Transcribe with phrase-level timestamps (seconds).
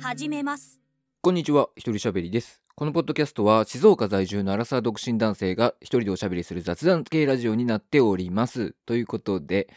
[0.00, 0.80] 始めます
[1.20, 2.62] こんにちは、一人喋りです。
[2.74, 8.74] このポッドキャストは静岡在住のアラサー独身男性が一人でおしゃべりする雑談系ラジオになっております。
[8.86, 9.68] ということで、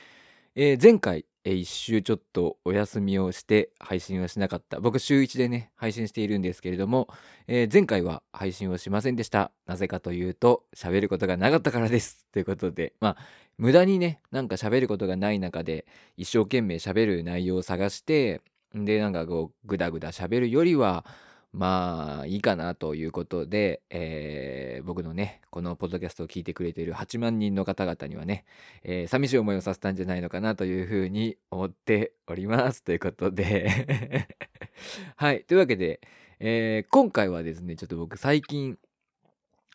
[0.55, 4.79] えー前回、えー一週ちょっとお休みをして配信はしなかった。
[4.79, 7.10] 僕週1でね、配信しているんですけれども、
[7.47, 9.51] えー前回は配信をしませんでした。
[9.65, 12.25] なぜかというと、喋ることがなかったからです。
[12.32, 13.18] ということで、まあ、
[13.57, 18.39] 無駄にね、なんか喋ることがない中で、一生懸命喋る内容を探して、
[18.73, 21.05] で、なんかこう、ぐだぐだ喋るよりは、
[21.54, 28.43] まあいいかなということで、えー僕のねこのポッドキャストを聞いてくれている8万人の方々にはね、
[28.83, 34.28] えー寂しい思いをさせたんじゃないのかなというふうに思っておりますということで。
[35.16, 36.02] はいというわけで、
[36.39, 38.80] えー今回はですねちょっと僕最近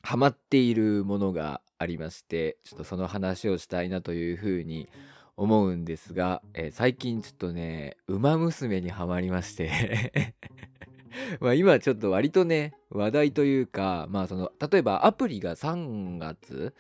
[0.03, 4.89] ハマっているものがありましてちょっとその話をしたいなというふうに
[5.39, 10.35] 思うんですが、えー最近ちょっとね「ウマ娘」にはまりまして。
[11.41, 16.75] まあ今ちょっと割とね話題というかまあその例えばアプリが3月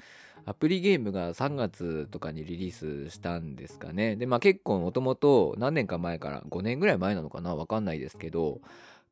[0.45, 4.17] アプリゲームが3月とかにリリースしたんですかね。
[4.17, 8.61] でまあ結構もともと何年か前から5年ぐらい前なのかなわかんないですけど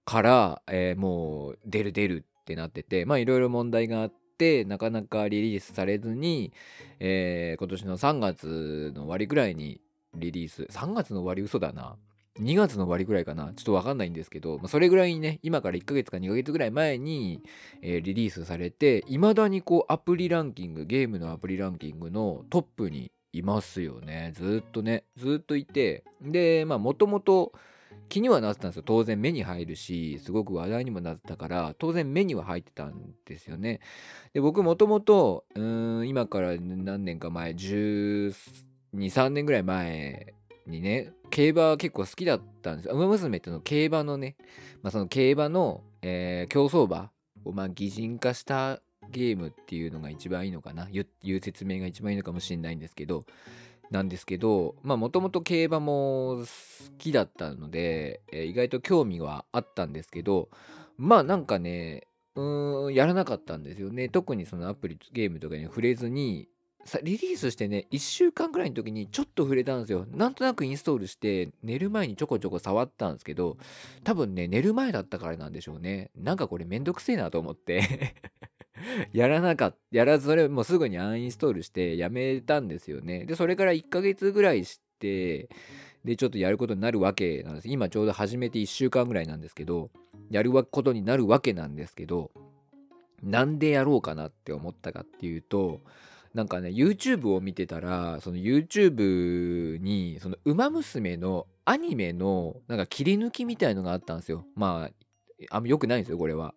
[0.05, 4.25] から、えーもう出る出るってなっててまあいろいろ問題があって
[4.67, 6.53] なかなかリリースされずに、
[7.01, 9.81] えー今年の3月の終わりぐらいに
[10.15, 10.65] リリース。
[10.65, 11.97] 3月の終わり嘘だな。
[12.41, 13.53] 2月の終わりぐらいかな。
[13.55, 17.41] ちょっとわかんないんですけど、まあ、それぐらいにね今から1ヶ月か2ヶ月ぐらい前に、
[17.83, 24.33] えーリリースされていまだにこうアプリランキングゲームのアプリランキングのトップにいますよね。
[24.34, 26.05] ずっとねずっといて。
[26.23, 27.53] でまあもともと
[28.08, 28.83] 気にはなってたんですよ。
[28.84, 33.80] 当然目に入るしすごく話題にもなったから当然目には入ってたんですよね。
[34.33, 40.34] で僕もともと今から何年か前123年ぐらい前
[40.66, 42.94] にね競馬結構好きだったんですよ。
[42.94, 44.36] ウマ娘っての競馬のね、
[44.83, 47.10] まあ、その競馬の、えー競走馬
[47.44, 50.88] をまあ擬人化したゲームっていうのが一番いいのかな。
[50.91, 53.25] いういう説明が一番いいのかもしれないんですけど
[53.91, 56.47] なんですけどもともと競馬も好
[56.98, 60.48] きだったので、えー意外と興味はあったんですけど
[60.97, 64.08] まあなんかねうんやらなかったんですよね。
[64.08, 66.48] 特にそのアプリゲームとかに触れずに
[67.02, 70.06] リリースしてね1週間ぐらいの時にちょっと触れたんですよ。
[70.10, 73.56] なんとなくインストールして寝る前にちょこちょこ触ったんですけど
[74.04, 76.10] 多分ね寝る前だったからなんでしょうね。
[76.14, 78.14] なんかこれめんどくせえなと思って。
[79.12, 83.25] やらなかったやらずそれもうすぐにアンインストールしてやめたんですよね。
[83.25, 85.48] でそれから1ヶ月ぐらいして
[86.04, 87.69] でちょっとやることになるわけなんです。
[87.69, 89.91] 今ちょうど始めて1週間ぐらいなんですけど
[90.31, 92.31] やることになるわけなんですけど
[93.22, 95.81] なんでやろうかなって思ったかっていうと
[96.34, 104.47] なんかね YouTube を見てたらその YouTube にその「ウマ娘」のアニメのなんか切り抜きみたいのがあったんですよ。
[104.54, 105.06] まあ
[105.50, 106.54] あんまよくないんですよこれは。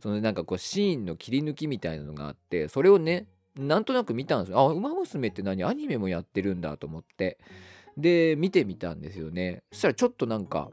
[0.00, 3.26] そのなんかこうシーンの切り抜きみたいなのがあってそれをね
[3.56, 4.60] なんとなく見たんですよ。
[4.60, 5.64] あウマ娘って何？
[5.64, 7.38] アニメもやってるんだと思って。
[7.96, 9.64] で見てみたんですよね。
[9.72, 10.70] そしたらちょっとなんか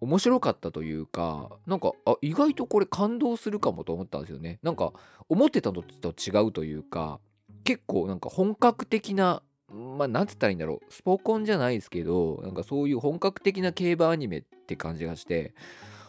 [0.00, 4.60] 面白かったというかなんかあ意外とこれ感動するかもと思ったんですよね。
[4.62, 4.92] なんか
[5.28, 7.18] 思ってたのと違うというか
[7.64, 10.94] 結構なんか本格的なまあなんつったらいいんだろう。
[10.94, 15.52] スポコンじゃないですけどなんかそういう本格的な競馬アニメって感じがして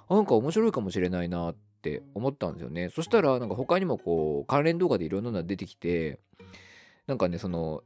[0.07, 2.89] あなんか面白いかもしれないなっって思ったんですよね。
[2.89, 6.19] そしたらなんか他にもこう関連動画でいろんなのが出てきて
[7.07, 7.81] なんかねその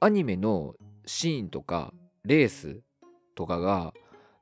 [0.00, 0.74] アニメの
[1.04, 1.92] シーンとか
[2.24, 2.80] レース
[3.34, 3.92] とかが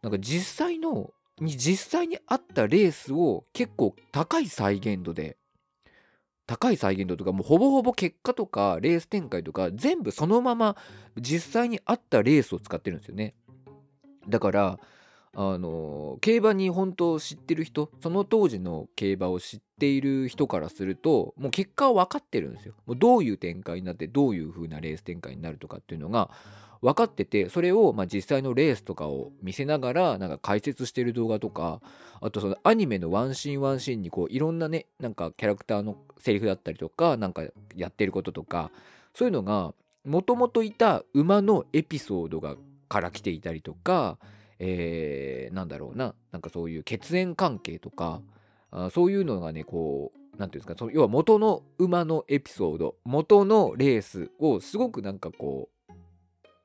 [0.02, 5.36] なんか実際のに実際にあったレースを結構高い再現度で
[6.46, 10.76] 高い再現度とかもうほぼほぼ結果とかレース展開とか全部そのまま
[11.16, 13.34] 実際にあったレースを使ってるんですよね。
[14.28, 14.78] だから
[15.34, 22.74] あの競馬に本当知ってる人その当時の競馬を知っている人からするともう結果は分かってるんですよ。
[22.86, 26.30] もうどういう展開になってどういう風なレース展開になるとかっていうのが
[26.82, 31.80] 分かっててそれをまあ実際のレースとかを見せながらなんか解説してる動画とか
[32.20, 37.42] あとそのアニメのワンシーンワンシーンにこういろんなねなんかキャラクターのセリフだったりとかなんか
[37.74, 38.70] やってることとか
[39.14, 39.72] そういうのが
[40.04, 42.56] もともといた馬のエピソードが
[42.92, 44.18] から来ていたりとか、
[44.64, 48.22] えーなんだろうななんかそういう血縁関係とか
[48.70, 55.92] あそういうのがねこうなんていうんですかその要は元の馬のエピソード元のレースをすごくなんかこう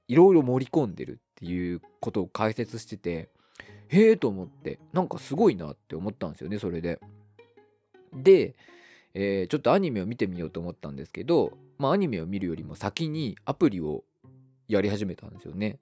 [0.07, 3.29] いろいろ盛り込んでるっていうことを解説してて
[3.89, 6.99] へえと思ってなんかすごいなって思ったんですよねそれで。
[8.13, 8.55] で、
[9.15, 14.03] えーちょっとアニメを見てみようと思ったんですけど、まあ、アニメを見るよりも先にアプリを
[14.67, 15.79] やり始めたんですよね。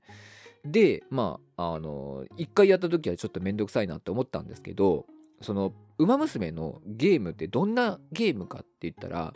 [0.66, 5.06] でまああの一回やった時はちょっとめんどくさいなって思ったんですけど
[5.42, 9.34] その「ウマ娘」のゲームってどんなゲームかって言ったら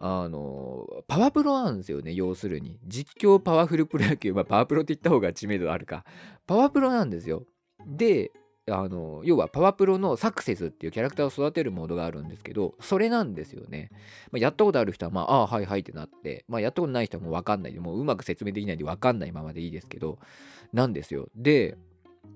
[0.00, 2.78] あのパワプロなんですよね要するに。
[2.86, 6.04] 実況パワフルプロ野球、まあ、パワプロって言った方が知名度あるか。
[6.46, 7.44] パワプロなんですよ。
[7.86, 8.30] で
[8.70, 13.90] あの要はパワプロのサクセスっていうキャラクターを育てるモードがあるんですけどそれなんですよね、
[14.30, 20.18] まあ、やったことある人はまあああはいはいってなって、まあ、やったことない人はもう分かんないでもううまく説明できないで分かんないままでいいですけど
[20.72, 21.28] なんですよ。
[21.34, 21.76] で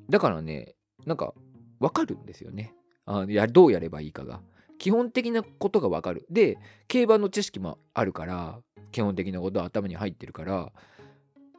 [0.08, 0.74] だからね
[1.06, 1.34] なんか
[1.80, 2.74] 分かるんですよね。
[3.06, 4.40] あやどうやればいいかが。
[4.78, 6.26] 基本的なことが分かる。
[6.30, 6.58] で
[6.88, 10.72] 競馬の知識もあるから基本的なことは頭に入ってるから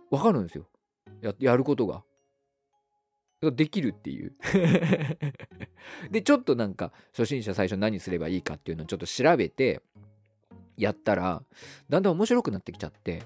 [0.09, 0.67] 分かるんですよ。
[1.39, 2.03] やることが。
[3.51, 4.33] できるっていう。
[6.11, 9.81] でちょっとなんか初心者最初何すればいいかっていうのをちょっと調べて
[10.77, 11.43] やったら
[11.89, 13.23] だんだん面白くなってきちゃって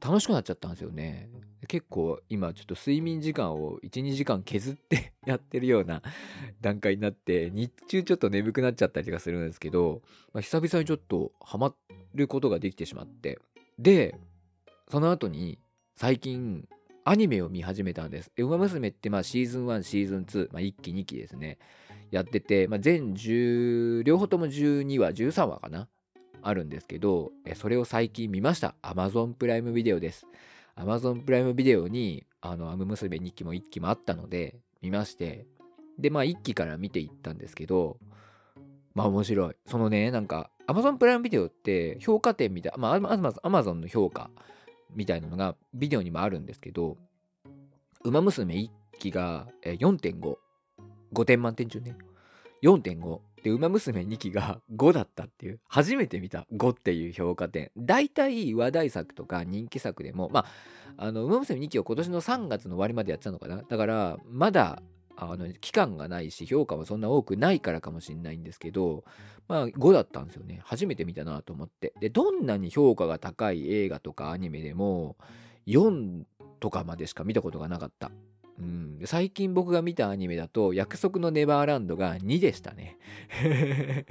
[0.00, 1.28] 楽しくなっちゃったんですよね。
[1.68, 6.02] 結構今ちょっと睡眠時間を12時間削って やってるような
[6.60, 10.02] 段階になって日中ちょっと眠くなっちゃったりとかするんですけど、
[10.32, 11.74] まあ、久々にちょっとハマ
[12.14, 13.38] ることができてしまって。
[13.78, 14.14] で
[14.88, 15.58] その後に
[15.96, 16.68] 最近
[17.08, 18.32] アニメを見始めたんです。
[18.36, 21.56] ウマ娘ってまあシーズン1、シーズン2、まあ、1期2期ですね。
[22.10, 25.86] やってて、まあ、全10、両方とも12話、13話かな？
[26.42, 28.74] あるんですけど、それを最近見ました。
[28.82, 30.26] Amazon プライムビデオです。
[30.76, 35.46] Amazon プライムビデオに、あの、アム娘2期も1期もあったので、見まして、
[36.00, 37.98] で、まあ1期から見ていったんですけど、
[38.94, 39.54] まあ面白い。
[39.66, 44.28] そのね、なんか、Amazon プライムビデオって評価点みたい、まあ、Amazon の評価
[44.94, 46.96] みたいなのがビデオにもあるんですけど、
[48.04, 50.36] ウマ娘1期が4.5。
[51.12, 51.96] 5点満点中ね。
[52.62, 53.20] 4.5。
[53.42, 57.70] で、ウマ娘2期が 5だったっていう、初めて見た5っていう評価点。
[57.76, 60.46] 大体話題作とか人気作でも、ま
[60.96, 63.62] あ、あの、ウマ娘2期を今年の3月の終わりまでやってたのかな。
[63.62, 64.82] だから、まだ、
[65.16, 69.04] あの期間がないし評価はそんな多くないからかもしれないんですけど
[69.48, 75.16] まあ5だったんですよね初めて見たなと思ってでどんなに評価が高い映画とかアニメでも
[75.66, 76.24] 4
[76.60, 78.10] とかまでしか見たことがなかった。
[78.58, 82.96] うん、最近僕が見たアニメだと約束のネバーランドが2でしたね。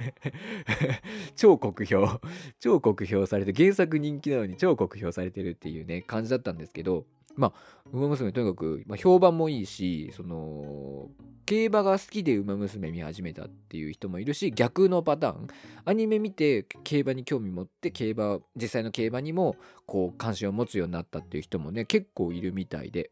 [1.34, 2.20] 超酷評。
[2.60, 7.06] 超酷評されて、原作人気なのに超酷評されてるっていうね、感じだったんですけど、
[7.36, 11.08] まあ、ウマ娘とにかく、まあ、評判もいいし、その、
[11.44, 15.46] 競馬が好きでウマ娘見始めたっていう人もいるし、逆のパターン。
[15.84, 19.56] アニメ見て競馬に興味持って、競馬、実際の競馬にも、
[19.86, 23.10] こう、関心を持つようになったっていう人もね、結構いるみたいで。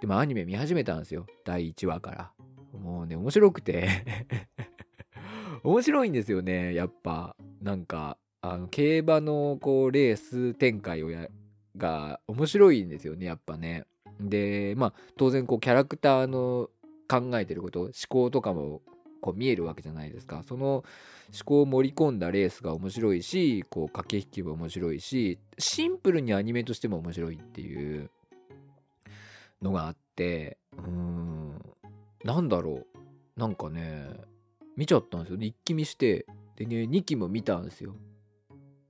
[0.00, 1.26] でもアニメ見始めたんですよ。
[1.44, 2.32] 第1話から。
[2.78, 3.88] もうね、面白くて
[5.64, 7.34] 面白いんですよね、やっぱ。
[7.60, 11.26] なんか、あの、競馬のこう、レース展開をや
[11.76, 13.84] が面白いんですよねやっぱね。
[14.20, 16.70] でまあ当然こうキャラクターの
[17.08, 18.80] 考えてること思考とかも
[19.20, 20.42] こう見えるわけじゃないですか。
[20.46, 20.84] その思
[21.44, 28.10] 考を盛り込んだレースが面白いしこう駆け引きも面白いしシンプルにアニメとしても面白いっていう
[29.60, 31.60] のがあってうん
[32.24, 33.40] なんだろう。
[33.40, 34.08] なんかね
[34.76, 35.36] 見ちゃったんですよ。
[35.36, 36.26] ね一気見して
[36.56, 37.94] でね2期も見たんですよ。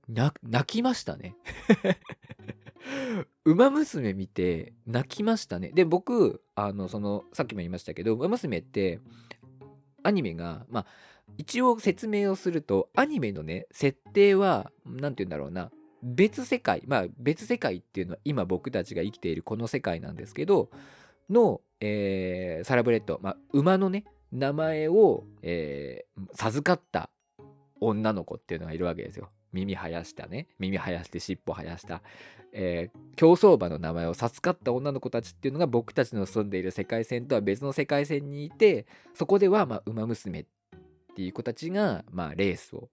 [0.07, 0.33] 泣
[0.65, 1.35] きましたね。
[3.45, 5.71] ウマ娘見て泣きましたね。
[5.73, 8.99] で、僕、あの、その、さっきも言いましたけど、ウマ娘って、
[10.03, 10.85] アニメが、まあ、
[11.37, 15.71] 一応説明をすると、アニメのね、設定は、何て言うんだろうな、
[16.03, 20.69] 別世界、まあ、別世界っていうのは今僕たちが生きているこの世界なんですけど、
[21.29, 27.09] の、えー、サラブレッド、まあ、馬のね、名前を、えー、授かった
[27.79, 29.29] 女の子っていうのがいるわけですよ。
[29.53, 30.47] 耳生やしたね。
[30.59, 32.01] 耳生やして尻尾生やした、
[32.51, 40.45] えー、競走馬の名前を授かった女の子たちっていうのが僕たちの住んでいる世界線とは別の世界線にいてそこではまあ馬娘っ
[41.15, 42.89] ていう子たちがまあレースを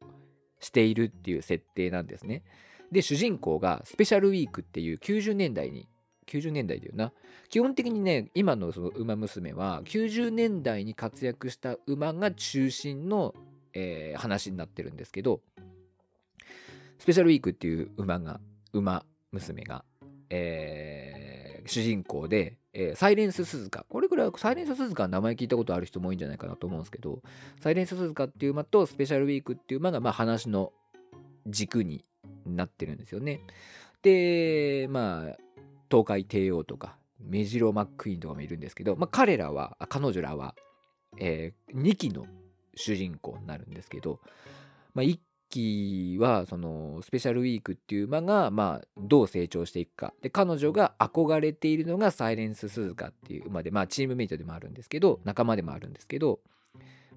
[0.61, 2.43] しているっていう設定なんですね。
[2.91, 5.89] で主人公がスペシャルウィークっていう90年代に
[6.27, 7.13] 90年代だよな。
[7.49, 13.35] 基本的にね今のその馬娘は90年代に活躍した馬が中心の、
[13.73, 15.41] えー、話になってるんですけど
[16.99, 18.41] スペシャルウィークっていう馬が、
[18.73, 19.85] 馬娘が、
[20.31, 23.85] えー、主人公で、えー、サイレンス鈴鹿。
[23.85, 27.23] これぐらい、サイレンス鈴鹿は名前聞いたことある人も多いんじゃないかなと思うんですけど、
[27.61, 30.73] サイレンス鈴鹿っていう馬とスペシャルウィークっていう馬が、まあ話の
[31.47, 32.05] 軸に
[32.47, 33.41] なってるんですよね。
[34.03, 35.37] で、まあ、
[35.91, 40.55] 東海帝王とか、メジロマックイーンとかもいるんですけど、まあ彼らは、彼女らは、
[41.19, 42.27] えー、2期の
[42.75, 44.21] 主人公になるんですけど、
[44.95, 45.19] まあ、1
[45.55, 56.41] 期はそのスペシャルウィークっていう馬がまあどう成長していくかで彼女が憧れているのがサイレンス鈴鹿っていう馬でまあチームメイトでもあるんですけど仲間でもあるんですけど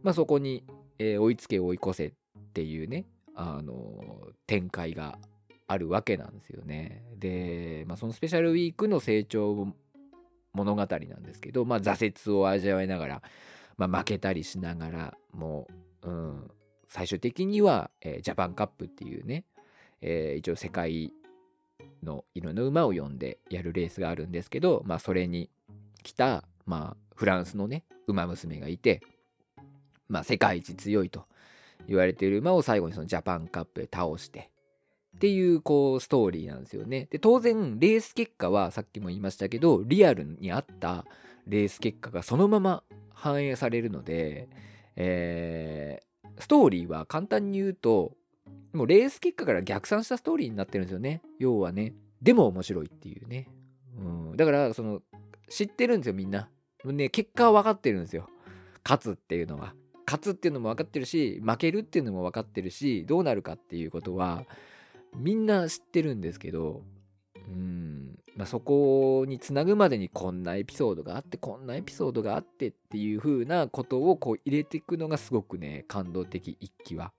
[0.03, 0.63] まあそこに、
[0.99, 2.11] えー、追いつけ追い越せっ
[2.53, 5.17] ていうねあの展開が
[5.67, 7.03] あるわけなんですよね。
[7.17, 9.67] で、まあ、そのスペシャルウィークの成長
[10.53, 13.21] 物語なんですけど、まあ、挫折を味わいながら、
[13.77, 15.67] まあ、負けたりしながらも
[16.03, 16.51] う、うん、
[16.89, 19.45] 最終的には、えー、ジャパンカップっていうね、
[20.01, 21.13] えー、一応世界
[22.03, 25.49] のいろんな馬を呼んでやるレースがあるんですけど、まあ、それに
[26.03, 29.01] 来た、まあ、フランスのね馬娘がいて、
[30.07, 31.25] まあ、世界一強いと
[31.87, 34.51] 言われている馬を最後にそのジャパンカップで倒して
[35.15, 37.07] っていうこうストーリーなんですよね。
[37.09, 41.05] で当然レース結果はさっきも言いましたけどリアルにあった
[41.47, 44.47] レース結果がそのまま反映されるので、
[44.95, 46.05] えー、
[46.39, 48.13] ストーリーは簡単に言うと
[48.73, 51.21] もうレース結果から逆算したストーリーになってるんですよね。
[51.39, 51.93] 要はね。
[52.21, 53.47] でも面白いっていうね、
[53.97, 55.01] うん、だからその
[55.49, 56.49] 知ってるんですよみんな。
[56.85, 58.29] ね結果は分かってるんですよ。
[58.83, 59.73] 勝つっていうのは。
[60.05, 64.45] 勝つっていうのも分かってるし負けるっていうのも分かってるしどうなるかっていうことは
[65.17, 66.81] みんな知ってるんですけど
[67.47, 77.13] うん、まあ、そこにつなぐまでにこんなエピソードがあってこんなエピソードがあってっていう風なことをこう入れていくのがすごくね感動的一期は。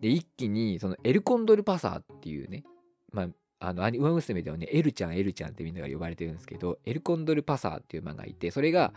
[0.00, 2.64] で一気にそのエルコンドルパサーっていうね、
[3.12, 3.28] まあ、
[3.60, 8.92] あの、馬娘ではね、エルちゃん、エルちゃんってみんなが呼ばれてるんですけど、エルコンドルパサーっていう馬がいて、それが、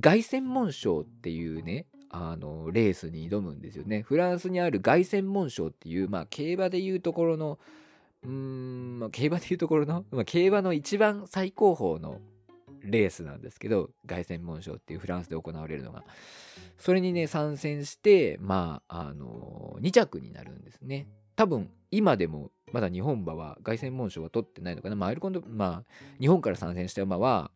[0.00, 4.02] 凱旋門賞っていうね、あのレースに挑むんですよね。
[4.02, 7.58] フランスにある凱旋門賞っていう、まあ、競馬でいうところの
[8.22, 8.30] うー
[9.06, 12.20] ん、競馬でいうところの、 競馬の一番最高峰の
[12.82, 16.04] レースなんですけど凱旋門賞っていうフランスで行われるのが。
[16.78, 21.08] それにね参戦してまああの2着になるんですね。
[21.34, 24.94] 多分今でもまだ日本馬は凱旋門賞は取ってないのかな。
[24.94, 25.84] まあアイルコンドまあ
[26.20, 27.50] 日本から参戦した馬は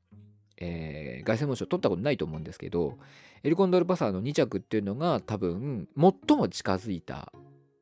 [0.60, 2.98] えー、凱旋門賞取ったことないと思うんですけど
[3.42, 7.32] エルコンドルパサーの2着っていうのが多分最も近づいた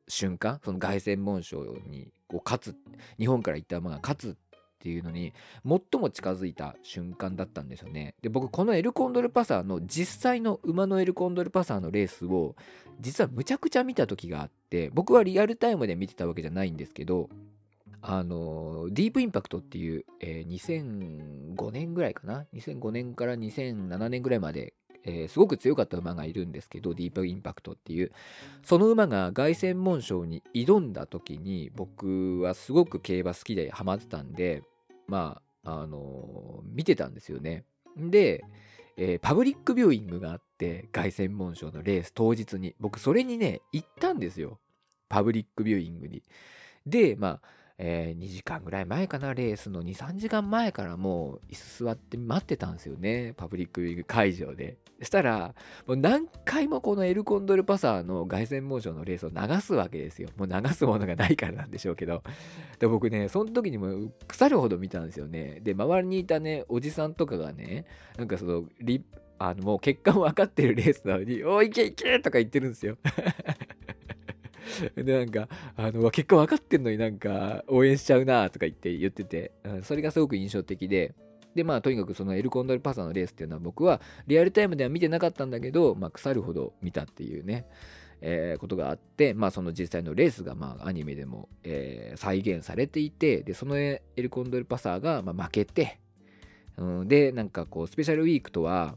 [0.07, 2.75] 瞬間その凱旋門賞にこう勝つ
[3.17, 5.33] 日本から行った馬が勝つっていうのに
[5.67, 8.15] 最も近づいた瞬間だったんですよね。
[8.21, 12.55] で僕このエルコンドルパサーの実際の馬のエルコンドルパサーのレースを
[13.01, 17.29] 実はむちゃくちゃ見た時があって僕はリアルタイムで見てたわけじゃないんですけど
[18.01, 24.73] あのディープインパクトっていう、えー、2005年ぐらいかな？2005年から2007年ぐらいまで、
[25.05, 28.11] えー、すごく強かった馬がいるんですけどディープインパクトっていう。
[28.63, 34.63] その馬が凱旋門賞に挑んだ時に僕はすごく競馬好きでハマってたんで
[35.07, 37.63] まああの見てたんですよね。
[37.97, 38.43] で、
[38.97, 42.75] えー、パブリックビューイングがあって凱旋門賞のレース当日に。
[42.79, 44.59] 僕それにね行ったんですよ。
[45.07, 46.23] パブリックビューイングに。
[46.85, 54.77] でまあえー、2時間ぐらい前かな、レースの2、3時間前からもう椅子座って待ってたんですよね、パブリックウィーク会場で。
[54.99, 55.55] そしたら、
[55.87, 60.27] もう何回もこのエルコンドルパサーの凱旋門賞のレースを流すわけですよ。
[60.35, 62.21] もう流すものがないからなんでしょうけど。
[62.79, 65.61] で僕ね、その時にも腐るほど見たんですよね。
[65.63, 67.85] で、周りにいたね、おじさんとかがね、
[68.17, 68.65] なんかその、
[69.41, 72.97] あのもう結果も分かってるレースなのに、おい、いけいけとか言ってるんですよ。
[74.95, 81.15] で、なんか、あの、結果分かってんのになんか、応援しちゃうなとか言って言ってて、うん、それがすごく印象的で、
[81.55, 87.65] で、まあ、とにかくそのエルコンドルパサーのレースっていうのは僕はリアルタイムでは見てなかったんだけど、まあ、腐るほど見たっていうね、
[88.21, 95.99] えー、ことがあって、まあ、その実際のレースが、まあ、アニメでも、えー、再現されていて、で、そのエルコンドルパサーが、まあ、負けて、
[96.77, 98.95] うん、で、なんかこう、スペシャルウィークとは、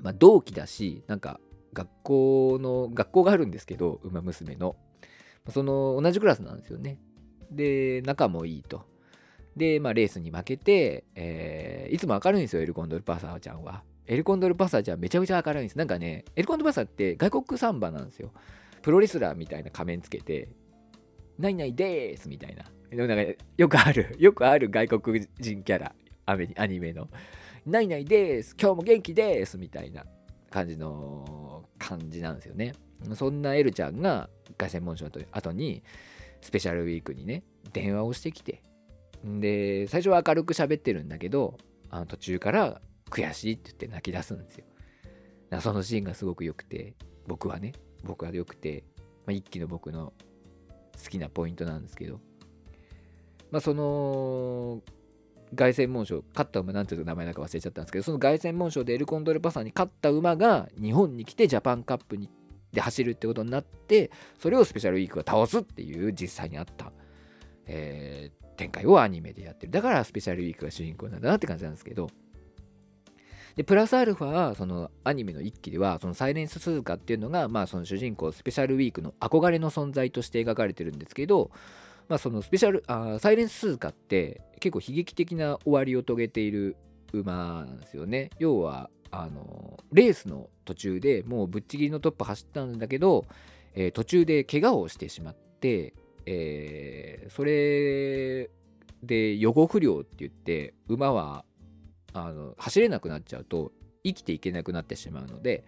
[0.00, 1.40] まあ、同期だし、なんか、
[1.76, 4.76] 学校の、学校があるんですけど、馬娘の。
[5.50, 6.98] その、同じクラスなんですよね。
[7.50, 8.86] で、仲もいいと。
[9.56, 13.82] で、まあ、レースに負けて、えー、いつも明るいんですよ、エルコンドルパサーちゃんは。
[14.06, 15.78] エルコンドルパサーちゃんめちゃくちゃ明るいんです。
[15.78, 18.32] なんかね、エルコンドルパサーって外国サンバなんですよ。
[18.80, 20.48] プロレスラーみたいな仮面つけて、
[21.38, 22.64] ないないでーすみたいな。
[22.96, 27.08] なんかよくある、 よくある外国人キャラ、アニメの。
[27.66, 30.06] ないないでーす、今日も元気でーすみたいな
[30.56, 32.72] 感じの感じなんですよね。
[33.14, 35.82] そんなエルちゃんが凱旋門賞の後に
[36.40, 37.42] スペシャルウィークにね
[37.74, 38.62] 電話をしてきて
[39.22, 41.58] で最初は明るく喋ってるんだけど
[41.90, 44.64] あの途中から悔しいって言って泣き出すんですよ。
[45.60, 46.94] そのシーンがすごく良くて
[47.26, 47.72] 僕はね
[48.02, 48.84] 僕は良くて、
[49.26, 50.14] まあ、一期の僕の
[51.04, 52.18] 好きなポイントなんですけど
[53.50, 54.80] まあその
[55.54, 62.28] 凱旋門賞勝った馬なんていう名前なんか忘れちゃったんですけどその凱旋門賞でエルコンドルパサーに勝った馬が日本に来てジャパンカップに
[62.72, 66.92] で走るってことになってそれをスペシャルウィークが倒すっていう実際にあった、
[67.66, 69.72] えー、展開をアニメでやってる。
[69.72, 72.08] だからスペシャルウィークが主人公なんだなって感じなんですけど。
[73.56, 81.50] でプラスアルファそのアニメの一期ではそのサイレンス鈴鹿っていうのがまあその主人公スペシャルウィークの憧れの存在として描かれてるんですけど
[82.08, 86.76] まあそのスペシャルあサイレンス鈴鹿って結構悲劇的な終わりを遂げている
[87.12, 88.30] 馬なんですよね。
[88.38, 93.24] 要はあのレースの途中でもうぶっちぎりのトップ走ったんだけど、
[93.74, 95.94] えー、途中で怪我をしてしまって、
[96.26, 98.50] えー、それ
[99.02, 101.44] で予後不良って言って馬は
[102.12, 103.72] あの走れなくなっちゃうと
[104.04, 105.64] 生きていけなくなってしまうので、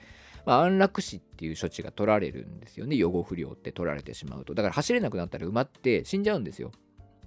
[0.48, 2.96] まあ、安楽死っていう処置が取られるんですよね。
[2.96, 4.54] 予後不良って取られてしまうと。
[4.54, 6.72] だから走れなくなったら馬って死んじゃうんですよ、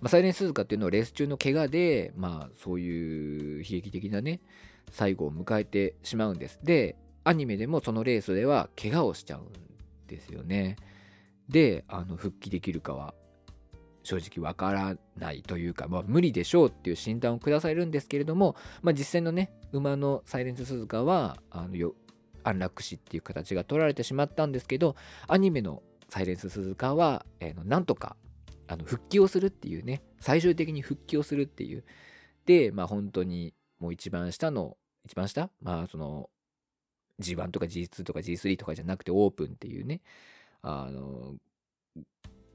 [0.02, 4.42] まあ、サイレンスズカっていうのはレース中の怪我でまあそういう悲劇的なね
[4.90, 6.60] 最後を迎えてしまうんです。
[6.64, 9.46] でアニメでもそのレースでは怪我をしちゃうん
[10.08, 10.78] ですよね。
[11.48, 13.14] であの復帰できるかは
[14.02, 21.94] 正直わからないというか、まあ、無理でしょうっていう診断を下されるんですけれども、まあ、実際のね馬のサイレンス鈴鹿はあのよ
[22.44, 24.96] 安楽死っていう形が取られてしまったんですけど
[25.28, 28.16] アニメのサイレンス鈴鹿は、えー、なんとか
[28.68, 31.84] あの復帰をするっていうね最終的に復帰をするっていう。
[32.46, 35.50] でまあ本当にもう一番下の一番下？
[35.62, 36.30] まあその
[37.22, 40.02] G1 とか G2 とか G3 とかじゃなくてオープンっていうね
[40.64, 41.36] あの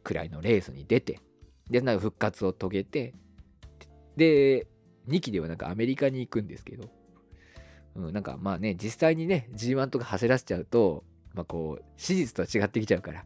[0.03, 1.21] くらいのレースに出て
[1.71, 3.15] で、なんか復活を遂げて、
[4.17, 4.67] で、
[5.09, 6.89] 2期ではなんかアメリカに行くんですけど、
[7.97, 13.25] うん、なんかまあね、実際にね、G1 とか走らせちゃうと、まあこう、史実とは違ってきちゃうから、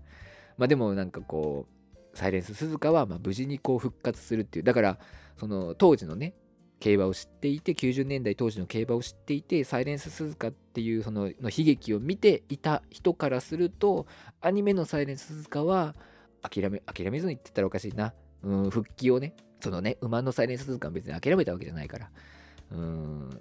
[0.56, 1.66] まあでもなんかこ
[2.14, 4.98] う、サイレンス鈴鹿はま無事にこう復活するっていう、だから、
[5.36, 6.34] その当時のね、
[6.80, 14.06] 競馬を知っていて、90年代当時の競馬を知っていて、サイレンス鈴鹿っていうそのの悲劇を見ていた人からすると、
[14.40, 15.94] アニメのサイレンス鈴鹿は
[16.42, 18.14] 諦め、諦めずに言ってたらおかしいな。
[18.42, 22.10] うん、復帰をね、そのね、馬のサイレンス鈴鹿は別に諦めたわけじゃないから、
[22.72, 23.40] うん、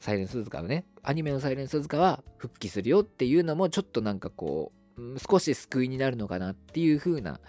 [0.00, 7.40] サイレンス鈴鹿はね、アニメのサイレンス鈴鹿は復帰するよっていうのも、ちょっとなんかこう、少し救いになるのかなっていう風な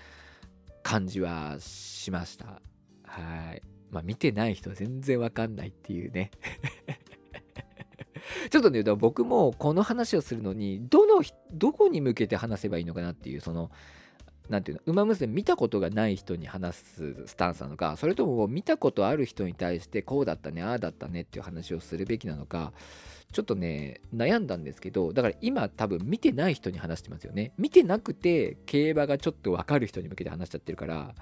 [0.83, 2.61] 感じはしました。
[3.05, 3.61] はい。
[3.89, 6.31] まあ見てない人は全然わかんないっていうね
[8.49, 13.71] ちょっとね、僕もこの話をするのに、どの、どこに向けて話せばいいのかなっていう、その、
[14.51, 22.73] 何ていうの、ウマ娘見たことがない人に話すスタンスなのか、それとも見たことある人に対してこうだったね、ああだったねっていう話をするべきなのか、
[23.31, 27.53] ちょっとね、悩んだんですけど、だから今多分見てない人に話してますよね。
[27.57, 31.15] 見てなくて競馬がちょっとわかる人に向けて話しちゃってるから、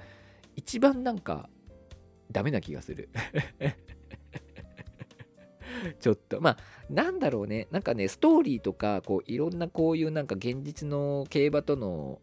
[0.56, 1.50] 一番なんか
[2.32, 3.10] ダメな気がする。
[6.00, 6.58] ちょっとまあ
[6.90, 12.20] なんだろうねなんかねストーリーとかこういろんなこういうなんか現実の競馬との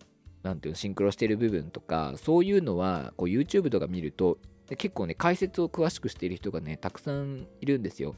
[0.47, 4.39] なんていうのシンクロしてる部分とかそういうのはこう YouTube とか見ると
[4.79, 8.15] 結構ね解説を詳しくしている人がねたくさんいるんですよ。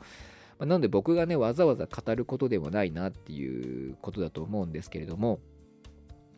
[0.58, 5.40] まあ、なので僕がねわざわざ語ることでもないなっていうことだと思うんですけれども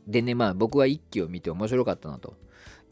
[0.07, 2.35] でねまあ僕は1期を見て面白かったなと。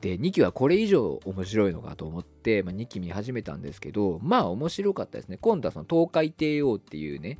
[0.00, 5.38] で2期はこれ以上面白いのかと思って、まあ、2期見始めたんですけどまあ面白かったですね。
[5.40, 7.38] 今度はその東海帝王っていうね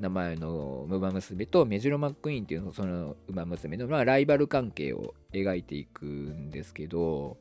[0.00, 7.36] 名前のウマ娘とメジロマックイーンっていうのそのウマ娘の、まあ、ライバル関係を描いていくんですけど、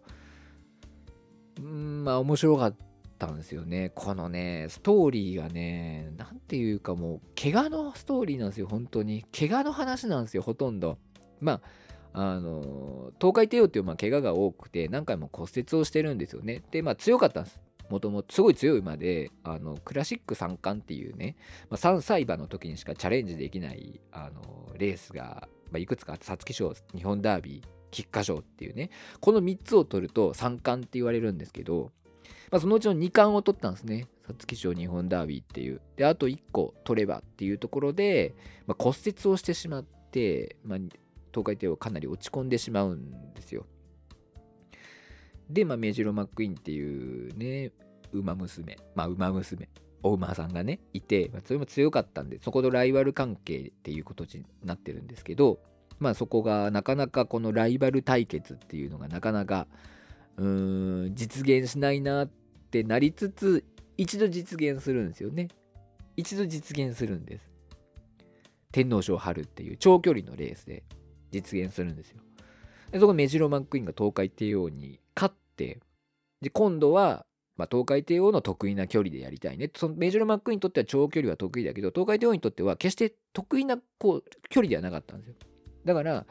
[1.61, 2.75] んまあ面白かっ
[3.17, 3.91] たんですよね。
[3.95, 9.23] このね、ストーリーがね、なんていうかもう、怪我のストーリーなんですよ、本当に。
[9.37, 10.97] 怪我の話なんですよ、ほとんど。
[11.39, 11.61] ま
[12.13, 16.63] あ、あの、東海帝王っていうまあ怪我が多くて、何回も骨折をしてるんですよね。
[16.71, 17.59] で、まあ強かったんです。
[17.89, 21.35] もともとすごい強い馬であのクラシック三冠っていうね、
[21.69, 31.91] まあ、3歳馬の時にしかチャレンジできないあのレースが、まあ、いくつかあって皐月賞日本ダービー菊花賞っていうねこの3つを取ると三冠って言われるんですけど、
[32.51, 34.07] まあ、そのうちの2冠を取ったんですね。
[34.27, 35.81] 皐月賞日本ダービーっていう。
[35.95, 38.35] であと1個取ればっていうところで、
[38.67, 40.79] まあ、骨折をしてしまって、まあ、
[41.33, 43.65] 東海帝王かなり落ち込んでしまうんですよ。
[45.49, 47.71] で、まあ、メジロ・マックイーンっていうね、
[48.11, 49.69] 馬娘、まあ、馬娘、
[50.03, 55.59] お馬さんがね、いて、まあ、それも強かったんで、そこのライバル関係っていうことになってるんですけど、
[55.99, 59.67] まあ、そこがなかなかこのライバル対決っていうのがなかなか、
[60.37, 62.29] うーん、実現しないなっ
[62.71, 63.65] てなりつつ、
[63.97, 65.49] 一度実現するんですよね。
[66.15, 67.49] 一度実現するんです。
[68.71, 70.83] 天皇賞春っていう長距離のレースで
[71.31, 72.21] 実現するんですよ。
[72.91, 75.79] でそこメジロマックイーンが東海帝王に勝って
[76.41, 77.25] で今度は、
[77.57, 85.35] まあ、東海帝王の得意な距離でやりたいねそのメジロマックイーンにとっては長距離は得意だけど東海帝王にとっては決して得意なこう距離ではなかったんですよ。
[85.85, 86.25] だから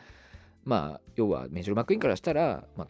[0.65, 2.89] まあ要はメジロマックイーンからしたら、まあ、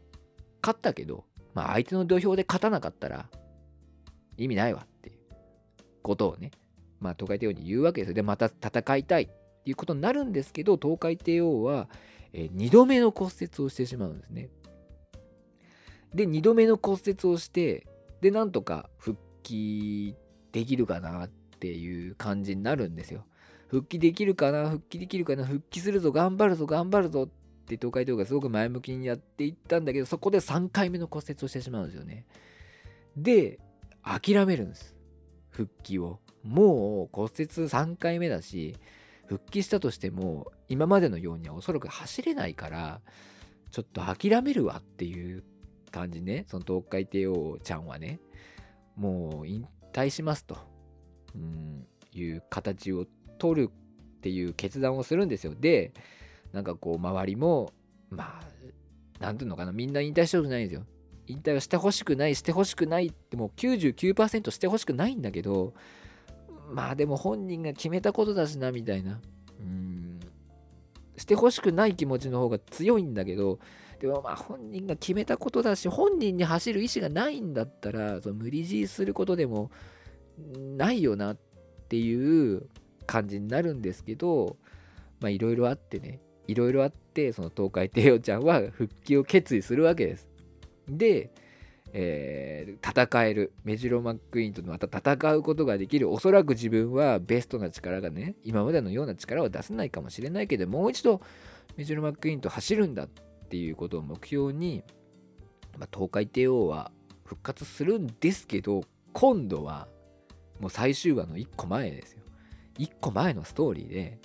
[0.63, 3.29] 勝ったけど、まあ、相手の土俵で勝たなかったら
[4.39, 5.19] 意味ないわっていう
[6.03, 6.53] ことをね、
[7.01, 8.15] まあ、東海帝王に言うわけですよ。
[8.15, 9.33] で、また戦いたいって
[9.67, 11.89] いうことになるんですけど、東海帝王は、
[12.33, 14.49] えー、2度目の骨折をしてしまうんですね。
[16.15, 17.87] で、2度目の骨折をして、
[18.21, 20.15] で、なんとか復帰
[20.53, 21.29] できるかなっ
[21.61, 23.25] ていう感じになるんですよ。
[23.69, 27.29] 復帰できるかな復帰できるかな復帰するぞ頑張るぞ頑張るぞっ
[27.67, 32.27] て東海道がすごく前向きにやっていったんだけどそこで3回目の骨折をしてしまうんですよね。
[33.17, 33.59] で
[34.03, 34.97] 諦めるんです
[35.51, 36.21] 復帰を。
[36.43, 38.77] もう骨折3回目だし
[39.29, 43.01] 復帰したとしても今までのようにはおそらく走れないから
[43.71, 45.45] ちょっと諦めるわっていう
[45.91, 46.47] 感じね。
[46.49, 48.21] その東海帝王ちゃんはね。
[48.97, 50.59] もう引退しますと、
[51.35, 53.07] うん、いう形を
[53.39, 55.55] 取るっていう決断をするんですよ。
[55.55, 55.93] で
[56.53, 57.73] なんかこう周りも
[58.11, 58.45] まあ
[59.21, 59.73] 何ていうのかな。
[59.73, 60.85] みんな引退してほしくないんですよ。
[61.27, 65.75] 引退をしてほしくないしてほしくないってもう99%してほしくないんだけど
[66.71, 69.21] まあでも本人が決めたことだしなみたいな。
[69.61, 70.21] うん。
[71.17, 73.59] してほしくない気持ちの方が強いんだけど
[74.01, 79.73] でもまあ本人が決めたことだし本人に走る意思がないんだったらその無理強いすることでも
[80.55, 81.39] ないよなっ
[81.89, 82.69] ていう
[83.05, 84.57] 感じになるんですけど
[85.21, 86.21] まあいろいろあってね。
[86.47, 90.27] いろいろあってその東海帝王ちゃんは復帰を決意するわけです。
[90.89, 91.31] で、
[91.93, 101.21] えー、戦えるメジロマックイーンとまた戦うことができるおそらく自分はベストな力がね今までのような力は出せないかもしれないけどもう一度
[101.77, 103.09] メジロマックイーンと走るんだっ
[103.49, 104.83] ていうことを目標に、
[105.79, 106.91] まあ、東海帝王は
[107.25, 109.89] 復活するんですけど今度は
[110.61, 112.23] もう最終話の1個前ですよ。
[112.79, 114.19] 1個前のストーリーで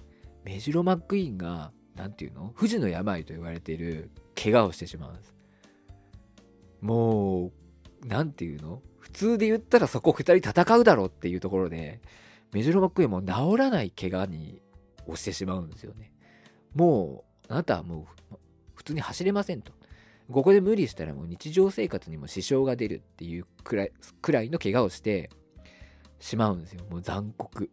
[0.43, 5.32] メジロマックイーンが何て言うの富士の病と言われている怪我をしてしまうんです。
[6.83, 7.51] もう
[8.05, 8.81] 何て言うの？
[8.99, 12.01] 普通で言ったらそこ2人戦うだろうっていうところで
[12.51, 14.61] メジロマックイーンも治らない怪我に
[15.05, 16.11] 押してしまうんですよね
[16.73, 18.35] もうあなたはもう
[18.75, 19.71] 普通に走れませんと。
[20.31, 23.91] ここで無理したらもう日常生活にも支障が出るっていうくらい
[24.21, 25.29] くらいの怪我をして
[26.19, 26.81] しまうんですよ。
[26.89, 27.69] もう残酷。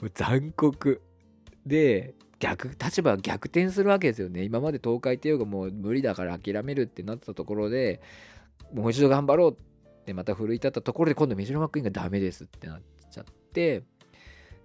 [0.14, 1.02] 残酷。
[1.66, 2.14] で、
[2.44, 4.42] 逆、立場逆転するわけですよね。
[4.44, 8.00] 今まで東海帝王がもう無理だから諦めるってなったところで、
[8.72, 13.84] もう一度頑張ろうってまた奮い立ったところで今度メジロマックイーンがダメですってなっちゃって、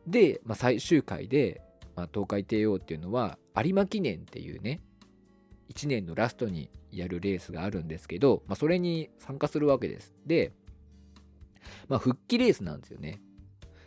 [0.07, 1.61] で、まあ、最終回で
[1.99, 4.79] まあ、東海帝王っていうのは有馬記念っていうね
[5.73, 10.13] 1年のラストにやるレースがあるんですけど、まあ、それに参加するわけです。
[10.25, 10.53] で、
[11.89, 13.21] まあ、復帰レースなんですよね。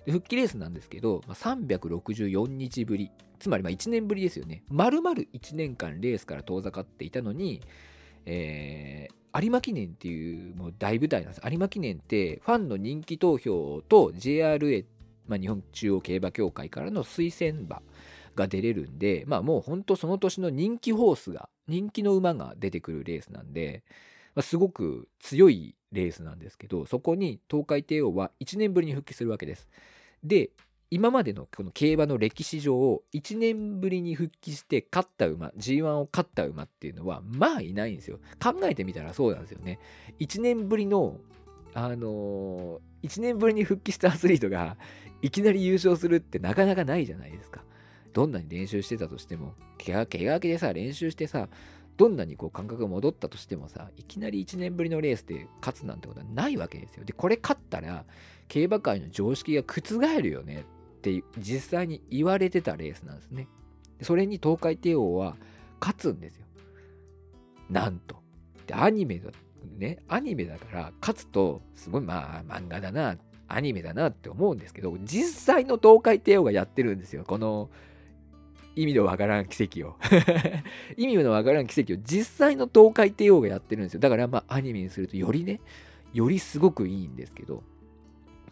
[0.05, 4.65] で復帰レースなんですけど、まあ、364日ぶり、つまりま1年ぶりですよね。
[4.69, 7.61] 丸々1年間レースから遠ざかっていたのに、
[8.27, 11.43] えー、有馬記念っていうもう大舞台なんです。
[11.45, 14.85] 有馬記念ってファンの人気投票と JRA、
[15.27, 17.83] まあ、日本中央競馬協会からの推薦馬
[18.35, 23.85] が出れるんで、まあもうほんとその年の人気ホースが、人気の馬が出てくるレースなんで、
[24.35, 29.69] まあ、すごく強いレースなんですけど、そこに東海帝王は1年ぶりに復帰するわけです。
[30.23, 30.51] で、
[30.91, 38.19] 今までのこの競馬の歴史上、1年ぶりに復帰して勝った馬、G1 を勝った馬っていうのは、まあいないんですよ。
[38.43, 39.79] 考えてみたらそうなんですよね。
[40.21, 41.17] 1年ぶりの、
[41.73, 44.77] あのー、1年ぶりに復帰したアスリートが、
[45.23, 47.65] いきなり優勝するってなかなかないじゃないですか。
[48.13, 51.49] どんなに練習してたとしても、怪我、怪我明けでさ、練習してさ、
[51.97, 57.05] どんなにこう感覚が戻ったとしてもさ、いきなり1年ぶりのレースで勝つなんてことはないわけですよ。
[57.05, 58.05] で、これ勝ったら、
[58.53, 60.67] 競馬界の常識が覆るよね
[60.99, 63.49] って実際に言われてたレースなんですね。
[64.03, 65.37] それに東海帝王は
[65.81, 66.45] 勝つんですよ。
[67.71, 68.17] なんと。
[68.67, 69.31] で、アニメだ、
[69.79, 73.17] ね、アニメだから勝つと、すごいまあ漫画だな、
[73.49, 77.25] アニメだなって思うんですけど、実際の東海帝王がやってるんですよ。
[77.25, 77.71] この
[78.77, 79.97] 意味のわからん奇跡を
[80.99, 84.01] 意味のわからん奇跡を実際の東海帝王がやってるんですよ。
[84.01, 85.63] だからまあアニメにするとよりね、
[86.13, 87.63] よりすごくいいんですけど、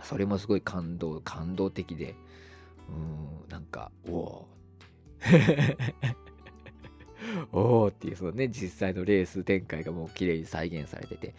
[0.05, 2.15] それもすごい感動、感動的で、
[2.89, 4.47] うん、なんか、お
[7.53, 11.35] おおおっていう、そのね、実際のレース展開がもう綺麗に再現されてて、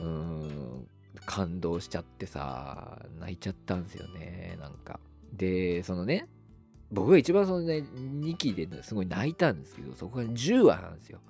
[0.00, 0.88] うん、
[1.26, 5.00] 感動しちゃってさ、泣いちゃったんですよね、なんか。
[5.32, 6.28] で、そのね、
[6.90, 11.20] 僕が一番そのね、2期ですごい泣いたんですけど、そこが10話なんですよ。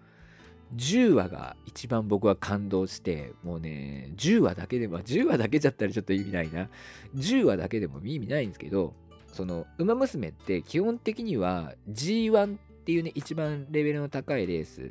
[0.76, 6.68] 10話が一番僕は感動して、もうね、10話だけでも、10話だけじゃったらちょっと意味ないな。
[7.16, 8.94] 10話だけでも意味ないんですけど、
[9.32, 14.90] その「ウマ娘」って基本的には G1 っていうね一番レベルの高いレース。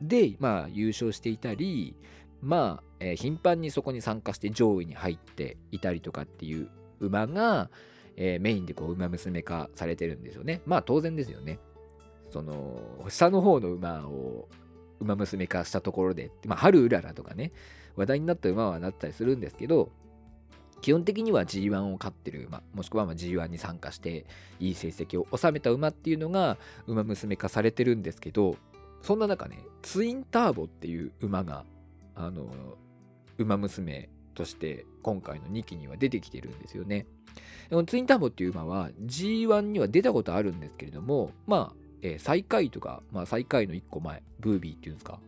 [0.00, 1.94] でまあ優勝していたり
[2.42, 6.68] まあ、えー、頻繁にそこに参加して上位に入っていたりとかっていう
[7.00, 7.70] 馬が、
[8.16, 10.60] えー、メインでこう馬娘化されてるんですよね。
[10.66, 11.58] まあ当然ですよね。
[12.30, 14.48] その下の方の馬を
[15.00, 17.52] 馬娘化したところで、まあ、春うららとかね
[17.96, 19.90] 話題になった馬はなったりするんですけど
[20.82, 24.26] 基本的には G1 を勝ってる馬もしくは G1 に参加して
[24.60, 28.56] いい成績を収めた馬っていうのが馬娘化されてるんですけど
[29.02, 31.64] そんな中ねツインターボっていう馬が
[32.14, 32.46] あの
[33.38, 37.06] 馬娘として今回の2期には出てきてるんですよね。
[37.86, 45.20] ツインターボっていう馬は G1 には出たことあるんですけれどもまあ、えー、最下位とか、まあ、最下位の1個前ブービーっていうんですか？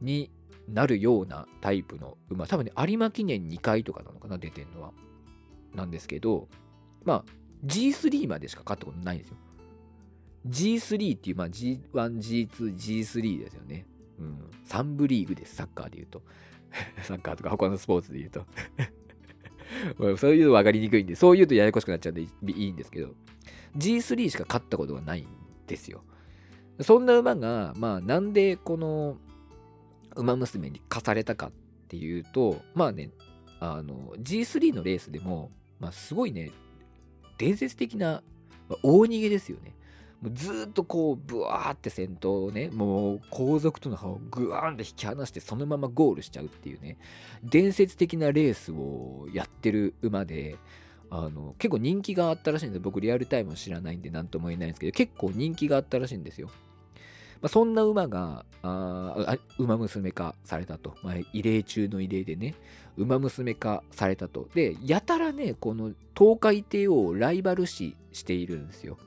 [0.00, 0.30] に
[0.68, 4.92] なるようなタイプの馬多分ね有馬記念2回とかなのかな出てんのは
[5.74, 6.48] なんですけど
[7.04, 7.24] まあ
[7.64, 9.36] G3 までしか勝ったことないんですよ
[10.48, 13.86] G3 っていう、まあ、G1、G2、G3 ですよね。
[14.18, 14.50] うん。
[14.66, 16.22] 3部リーグです、サッカーで言うと。
[17.02, 18.46] サッカーとか他のスポーツで言うと
[20.18, 22.28] そういうの分かりにくいんで、そう言うとややこしくなっちゃうんでい
[22.68, 23.14] いんですけど、
[23.76, 25.26] G3 しか勝ったことがないん
[25.66, 26.02] ですよ。
[26.80, 29.16] そんな馬が、まあ、なんでこの
[30.14, 31.52] 馬娘に課されたかっ
[31.88, 33.10] ていうと、まあね、
[33.60, 36.50] あの、G3 のレースでも、まあ、すごいね、
[37.38, 38.22] 伝説的な、
[38.68, 39.74] まあ、大逃げですよね。
[40.22, 46.98] もうずっとこう、ブワーって先頭をね、もう後続との歯をグワーンって引き離して、そのままゴールしちゃうっていうね、
[47.44, 50.56] 伝説的なレースをやってる馬で、
[51.24, 56.50] あの結構人気があったらしいんで僕リアルタイムを知らないんで何とも言えないんですけど結構人気があったらしいんですよ。
[57.42, 62.54] まあ、そんな馬があ馬娘化されたと、まあ、異例中の異例でね。
[62.96, 64.48] 馬娘化されたと。
[64.54, 68.98] でやたらねこの東海帝王をライバル視しているんですよ。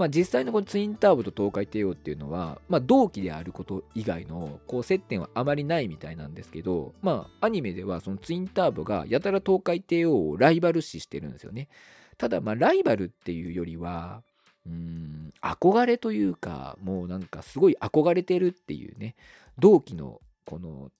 [0.00, 11.68] まあ、実際のこのツインターボと東海帝王っていうのは、まあ、同期であること以外のこう接点はあまりないみたいなんですけど、まあ、アニメではそのツインターボがやたら東海帝王をライバル視してるんですよね。
[12.16, 14.22] ただ、まあ、ライバルっていうよりは、
[14.66, 19.16] うん、憧れというか、もうなんかすごい憧れてるっていうね、
[19.58, 20.90] 同期のこの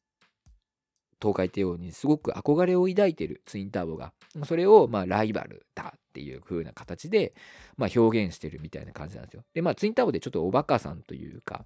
[1.20, 4.12] 東海帝王にすごく憧れを抱いてるツインターボが、
[4.44, 7.34] それをまあライバルだっていう風な形で、
[7.76, 9.44] まあ、表現してるみたいな感じなんですよ。
[9.54, 11.64] で、まあツインターボでちょっとおバカさんというか、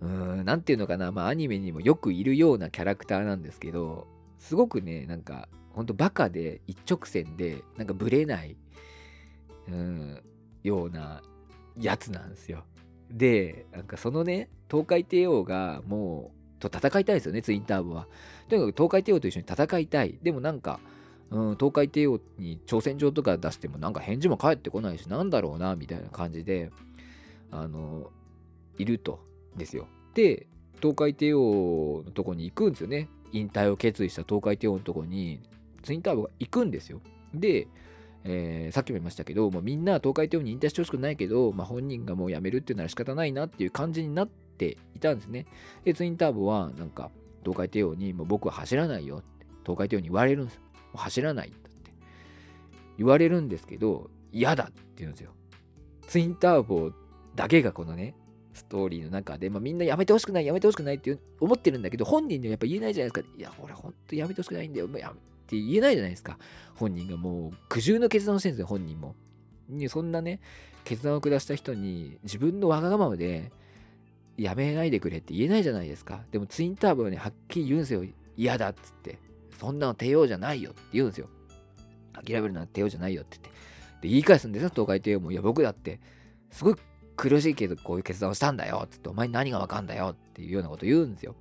[0.00, 4.06] うーん、なんていうのかな、まあアニメにもよくいるようなキャラクターなんですけど、
[4.38, 8.56] すごくね、なんか、ほんとバカで一直線で、なんかブレない、
[9.68, 10.22] うん、
[10.62, 11.22] ような
[11.80, 12.64] やつなんですよ。
[13.10, 18.06] で、なんかそのね、東海帝王がもう、と戦いたいですよね、ツインターボは。
[18.48, 20.18] とにかく東海帝王と一緒に戦いたい。
[20.22, 20.80] でもなんか、
[21.30, 26.70] うん、東海帝王に挑戦状とか出してもなんか返事も返ってこないし、なんだろうな、みたいな感じで、
[27.50, 28.10] あの、
[28.78, 29.20] いると、
[29.56, 29.86] ですよ。
[30.14, 30.46] で、
[30.80, 33.08] 東海帝王のとこに行くんですよね。
[33.32, 35.40] 引退を決意した東海帝王のとこに、
[35.82, 37.00] ツインターボが行くんですよ。
[37.32, 37.68] で、
[38.24, 45.46] えー、さっきも言いましたけど、もうみんな東海帝王に引退してほしくないけど、まあ、本人がもう辞めるっていうなら仕方ないなっていう感じになっていたんですね。
[45.84, 47.10] で、ツインターボはなんか
[47.42, 50.62] 東海帝王にもう僕は走らないよって東海帝王に言われるんですよ。
[50.94, 51.70] 走らないって
[52.98, 55.32] 言われるんですけど、嫌だって言うんですよ。
[56.06, 56.92] ツインターボ
[57.34, 58.14] だけがこのね、
[58.52, 63.36] ストーリーの中で、まあ、みんなやめてほしくない、やめてほしくないって思ってるんだけど、本人にはやっぱ言えないじゃないですか。
[63.36, 64.86] いや、俺ほんとやめてほしくないんだよ。
[64.86, 65.14] もうやっ
[65.46, 66.38] て言えないじゃないですか。
[66.76, 69.16] 本人がもう苦渋の決断をしてるんですよ、本人も。
[69.88, 70.40] そんなね、
[70.84, 73.50] 決断を下した人に自分のわがままで
[74.36, 76.22] やめないでくれって言えないじゃないですか。
[76.30, 78.04] でもツインターボはね、はっきり言うんですよ。
[78.36, 79.18] 嫌だっつって。
[79.58, 81.28] そんなの帝王じゃないよって言うんですよ。
[82.12, 83.60] 諦めるのは帝王じゃないよって言って。
[84.02, 85.32] で、言い返すんですよ、東海帝王も。
[85.32, 86.00] いや、僕だって、
[86.50, 86.74] すごい
[87.16, 91.34] 苦しいけどこういう決断をしたんだよっつって、お前に何がわかんだよっていうようなこと言うんですよ。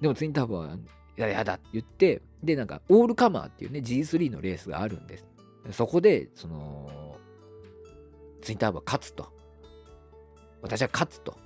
[0.00, 0.74] でもツインターボは、
[1.18, 5.26] いや、やだって言って、で、なんか、オールカマーっていうね、G3 のレースがあるんです。
[5.72, 7.18] そこで、その、
[8.42, 9.32] ツインターボは勝つと。
[10.62, 11.36] 私は勝つと。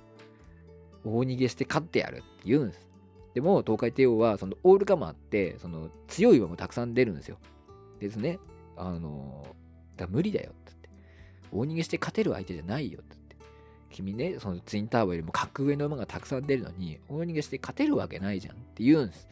[1.05, 2.87] 大逃げして勝ってやるって言うんです。
[3.33, 7.37] でも、東海帝王は、その、オールカマーって、その、強い馬もたくさん出るんですよ。
[7.99, 8.39] ですね。
[8.75, 9.55] あの、
[9.95, 10.89] だ無理だよってって。
[11.51, 13.37] 大逃げして勝てる相手じゃないよってって。
[13.89, 19.27] 君ね、そのツインターボよりも格上の馬がたくさん出るのに、大逃げして勝てるわけないじゃんって言うんです。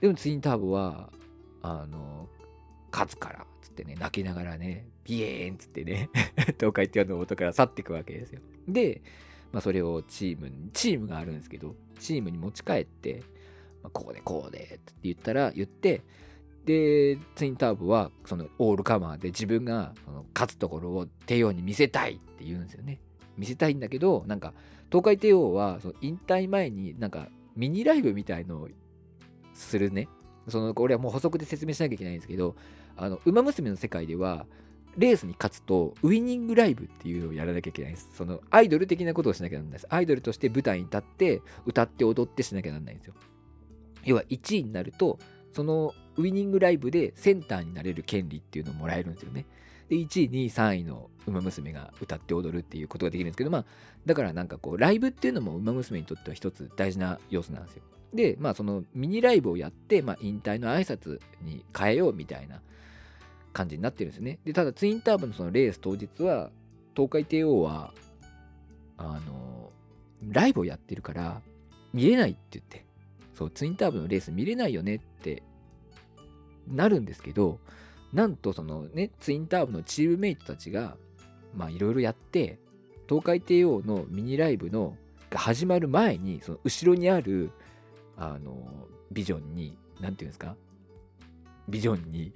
[0.00, 1.10] でもツインターボは、
[1.62, 2.28] あの、
[2.92, 6.10] 勝つから、つってね、泣きながらね、ビエーンつってね、
[6.58, 8.40] 東海帝王の音から去っていくわけですよ。
[8.66, 9.02] で、
[9.52, 13.22] まあ、それをチームに、チームがあるんですけど、チームに持ち帰って、
[13.82, 16.02] まあ、こうでこうでって言ったら、言って、
[16.68, 23.00] でツインターボはそのオールカマーで自分がその勝つところを帝王に見せたいって言うんですよね。
[23.38, 24.52] 見せたいんだけどなんか
[24.90, 28.68] 東海帝王はその引退前になんかミニライブみたいのを
[29.54, 30.08] するね。
[30.48, 32.54] そのこれはもう補足で説明しなきゃいけないんですけど
[32.96, 34.46] あの馬娘の世界では
[34.98, 38.10] レースに勝つとウイニングライブっていうのをやらなきゃいけないんです。
[38.14, 39.86] そのアイドル的なことをしなきゃならないです。
[39.90, 43.14] アイドルとして舞台に立って歌って踊ってしなきゃならないんですよ。
[44.04, 45.18] 要は1位になると
[45.52, 49.46] そのウイニングライブでセンターになれる権利っていうのをもらえるんですよね。
[49.88, 53.64] で1位2位3位の馬娘が歌って踊るっていうことができるんですけどまあ
[54.04, 57.82] だからなんかこうライブっていうのも馬娘にとっては一つ大事な要素なんですよ。
[58.12, 62.60] でまあそのミニライブをやって、まあ、引退の挨拶に変えようみたいな
[63.52, 64.38] 感じになってるんですね。
[64.44, 66.50] でただツインターボのそのレース当日は
[66.94, 67.92] 東海帝王は
[68.96, 69.70] あの
[70.28, 71.40] ライブをやってるから
[71.92, 72.88] 見れないって言って。
[73.38, 75.44] そうツインターボのレース見れないよねって
[76.66, 77.60] なるんですけど
[78.12, 80.96] なんとそのねツインターボのチームメイトたちが
[81.54, 82.58] まあいろいろやって
[83.08, 84.96] 東海帝王のミニライブの
[85.30, 87.52] が始まる前にその後ろにある
[88.16, 90.56] あのビジョンに何て言うんですか
[91.68, 92.32] ビジョンに。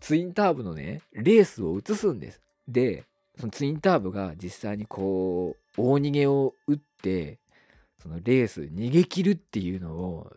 [0.00, 2.40] ツインターボのねレースを映すんです。
[2.68, 3.04] で
[3.38, 7.38] そのツインターボが実際にこう大逃げを打って
[7.98, 10.32] そのレース逃げ切るっていうのを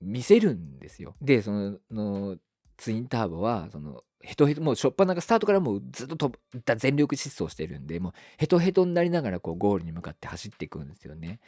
[0.00, 1.14] 見せるんですよ。
[1.20, 2.36] でその
[2.76, 11.40] ツインターボはそのヘトヘトもうしょっぱながスタートからもうずっと飛った全力疾走してるんでもうヘトヘトになりながらこうゴールに向かって走っていくんですよね。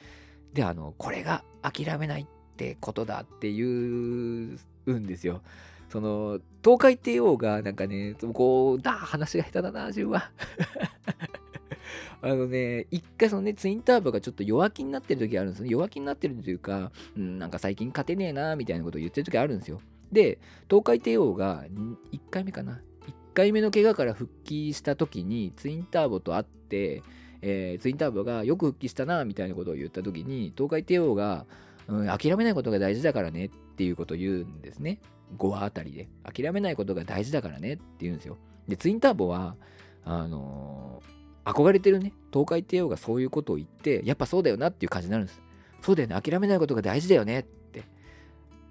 [0.53, 5.42] であのこれが諦めないってことだって言ううんですよ。
[5.88, 10.31] その東海帝王がなんかねこうだ話が下手だな自分は。
[12.23, 15.68] あのね、一回そのね、ツインターボがちょっと弱気になってる時あるんですね。
[15.68, 19.83] 弱気になってるというか、うん、なんか最近勝てねえな、みたいなことを言ってる時あるんですよ。
[20.11, 20.38] で、
[20.70, 21.66] 東海帝王が
[22.12, 22.81] 1回目かな。
[23.07, 27.03] 1回目の怪我から復帰した時にツインターボと会って、
[27.42, 31.44] えー、ツインターボがよく復帰したなみたいなことを言った時に東海帝王が、
[31.88, 35.00] うん、諦めないことが大事だからねってていうことを言うんですね。
[35.37, 36.08] 5話あたりで。
[36.22, 38.38] 諦めないことが大事だからねって言うんですよ。
[38.68, 39.56] で、ツインターボは、
[40.04, 45.42] あのー、憧れてるね、東海帝王がそういうことを言って、やっぱそうだよなっていう感じになるんです。
[45.82, 47.84] そうだよね、諦めないことが大事だよねって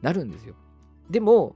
[0.01, 0.55] なるんですよ。
[1.09, 1.55] でも、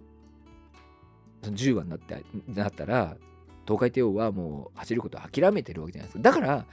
[1.42, 3.18] その10話になってなったら、
[3.66, 6.22] 東海帝王はもう走ることを諦めてるわけじゃないですか。
[6.22, 6.66] だから、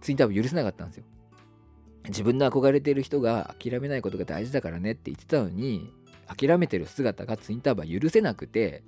[0.00, 1.04] ツインターボ許せなかったんですよ。
[2.08, 5.92] 自分の憧れてる人が諦めないことが大事だからねって言ってたのに、
[6.28, 8.82] 諦めてる姿がツインターボは許せなくて、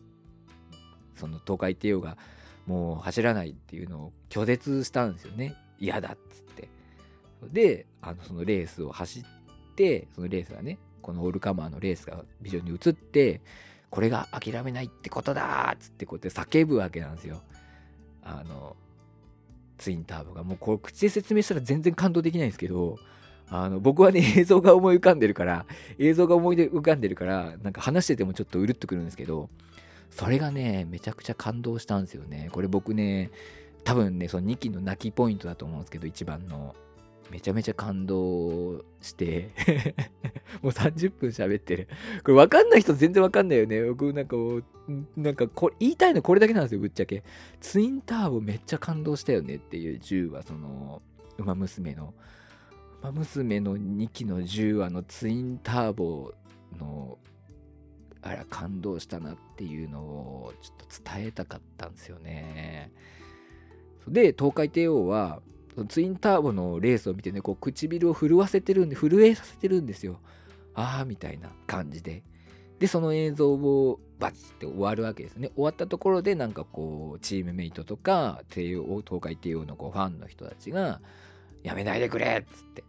[1.15, 2.17] その東海帝王が
[2.67, 5.57] もう走らないっていうのを拒絶したんですよね。
[5.79, 6.69] 嫌だっつって。
[7.51, 9.25] で、あのそのレースを走っ
[9.75, 13.41] て、そのレースがね、このオールカマーのレースがビジョンに映って
[13.91, 17.43] これが諦めないってことだっつってこうやって叫ぶわけなんですよ
[18.23, 18.77] あの
[19.79, 22.99] ツインターボがもうこう口で説明したら全然感動できないんですけど
[23.51, 25.67] あの僕はね映像が思い浮かんでるから
[25.99, 29.51] 映像が思い浮かんでるからなんか話しててもちょっとうるっとくるんですけど
[30.11, 33.31] それがねめちゃくちゃ感動したんですよねこれ僕ね
[33.85, 36.75] 多分ねその2期の泣きポイントだと思うんですけど一番の
[37.31, 39.51] めちゃめちゃ感動して
[40.63, 41.89] もう30分喋ってる。
[42.25, 43.85] これ分かんない人全然分かんないよね。
[43.85, 44.37] 僕なんか
[45.17, 47.23] なんかこ言いたいのこれだけなんですよ、ぶっちゃけ。
[47.61, 51.03] ツインターボめっちゃ感動したよねっていう10話、その、
[51.39, 52.15] 馬娘の、
[53.03, 56.35] 馬娘の2期の10話のツインターボ
[56.79, 57.19] の、
[58.21, 62.93] あら、感動したなっていうのをちょっと伝えたかったんですよね。
[64.07, 65.41] で、東海帝王は、
[65.89, 70.21] ツインターボのレースを見てね、こう唇を震わせてるんで、震えさせてるんですよ。
[70.75, 72.23] ああ、みたいな感じで。
[72.79, 75.51] で、その映像をバチって終わるわけですね。
[75.55, 81.01] 終わったところで、なんかこう、チームメイトとか、帝王、東海帝王のこうファンの人たちが、
[81.63, 82.85] やめないでくれっつって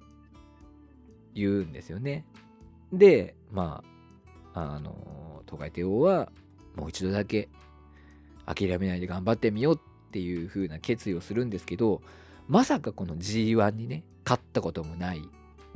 [1.34, 2.26] 言うんですよね。
[2.92, 3.84] で、ま
[4.54, 6.32] あ、あの、東海帝王は、
[6.76, 7.50] もう一度だけ
[8.46, 12.02] 諦めないで頑張ってみようっていう風な決意をするんですけど、
[12.48, 15.22] まさかこの G1 にね、勝ったこともない、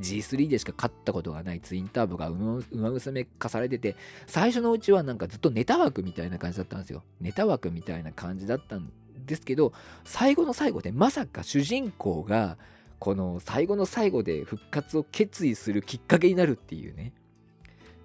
[0.00, 7.02] G3 でしか勝ったことがないツインターボが馬娘化されてて、最初のうちはなんかずっとネタ枠みたいな感じだったんですよ。
[7.20, 8.90] ネタ枠みたいな感じだったん
[9.26, 9.72] ですけど、
[10.04, 12.58] 最後の最後でまさか主人公が、
[12.98, 17.12] この最後の最後で復活を決意するきっかけになるっていうね、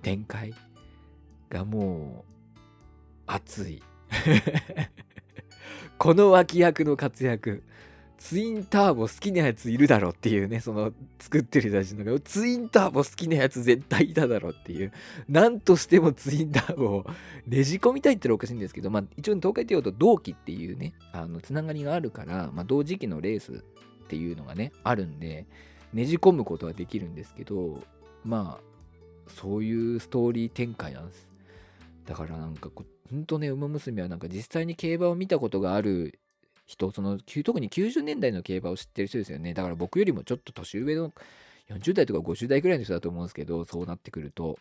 [0.01, 0.53] 展開
[1.49, 2.31] がもう、
[3.27, 3.81] 熱い。
[5.97, 7.63] この脇役の活躍。
[8.21, 14.91] ツインターボ好きなやついるだろうっていうね、その作ってる人たちのツインターボ好きなやつ絶対いただろうっていう、
[15.27, 17.05] なんとしてもツインターボを
[17.47, 23.63] ねじ込みたいって言ったらおかしいんですけど、まあ一応東海帝王と同期っていうね、あの、つながりがあるから、まあ同時期のレース
[24.11, 25.45] っていうのがね、あるんで、
[25.93, 27.81] ねじ込むことはできるんですけど、
[28.25, 31.29] まあ、そういうストーリー展開なんです。
[32.05, 36.19] だからなんかこ、ほんとね、馬娘はなんか実際に競馬を見たことがある
[36.65, 39.53] 人、その、特に90年代の競馬を知ってる人ですよね。
[39.53, 41.13] だから僕よりもちょっと年上の
[41.69, 44.59] 40代とか50代くらいの人だと思うんですけど、そうなってくると、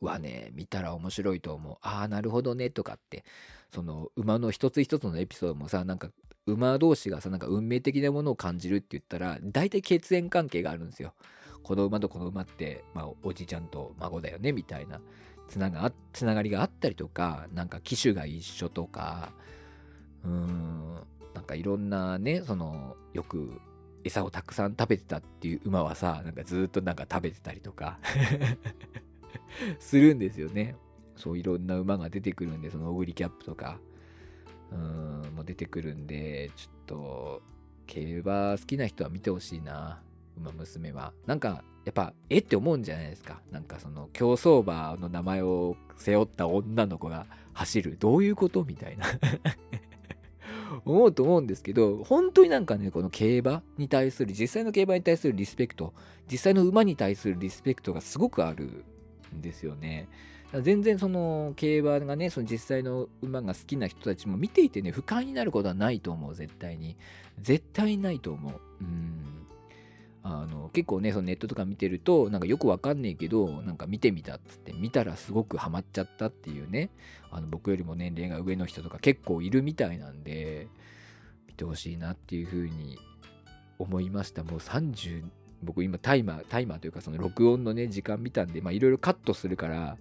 [0.00, 1.76] はね、見たら面白いと思う。
[1.80, 3.24] ああ、なるほどね、とかって、
[3.72, 6.10] その馬の一つ一つのエピソードもさ、なんか
[6.46, 11.14] 馬同士がさ、なんか運命的なものを感じるって言ったら、大体血縁関係があるんですよ。
[11.62, 15.00] この馬とこの馬って、まあ、おじいちゃんと孫だよね、みたいな
[15.52, 19.32] つながつながりがあったりとか、なんか機種が一緒とか、
[20.24, 20.94] うーん、
[21.34, 23.60] なんかいろんなね、その、よく
[24.02, 27.98] 餌をたくさん食べてたっていう馬はさ、なんかずっとなんか食べてたりとか
[29.78, 30.74] するんですよね。
[31.16, 33.78] そういろんな馬が出てくるんで、そのオグリキャップとか、
[34.72, 37.42] うん、も出てくるんで、ちょっと、
[37.86, 40.00] 競馬好きな人は見てほしいな。
[40.36, 41.12] 馬娘は。
[41.26, 43.40] なんか、やっぱ、えって思うんじゃないですか。
[43.50, 47.96] なんかその、競走馬の名前を背負った女の子が走る。
[47.98, 49.06] どういうことみたいな
[50.84, 55.92] 思うと思うんですけど、本当になんかね、この競馬に対する、実際の競馬に対するリスペクト、
[56.30, 58.84] 実際の馬に対するリスペクトがすごくある
[59.34, 60.08] んですよね。
[60.60, 66.96] 全然その競馬がね、その実際の馬が好きな人たちも見ていてね、不快になることはないと思う、絶対に。
[67.40, 68.60] 絶対ないと思う。
[68.80, 69.42] うん。
[70.24, 76.90] あの結構ねそのネットとか見てるとなんかよくわかんねえけどなんか見てみたっつって見たらすごくハマっちゃったっていうね
[77.30, 80.68] あの僕よりも年齢が上の人とか結構いるみたいなんで
[81.48, 82.98] 見てほしいなっていうふうに
[83.80, 85.24] 思いましたもう30
[85.64, 89.96] 僕今タイマータイマーというかその録音のね時間見たんでまあいろいろカットするから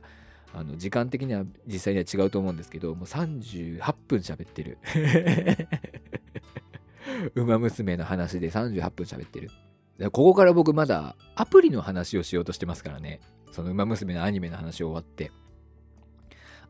[0.53, 4.77] あの時間的には実際には違うと思うんですけどもう38分喋ってる
[7.35, 9.49] 馬娘の話で38分喋ってる
[10.09, 13.19] ここから僕まだアプリの話をしようとしてますからね。
[13.51, 15.31] その馬娘のアニメの話を終わって。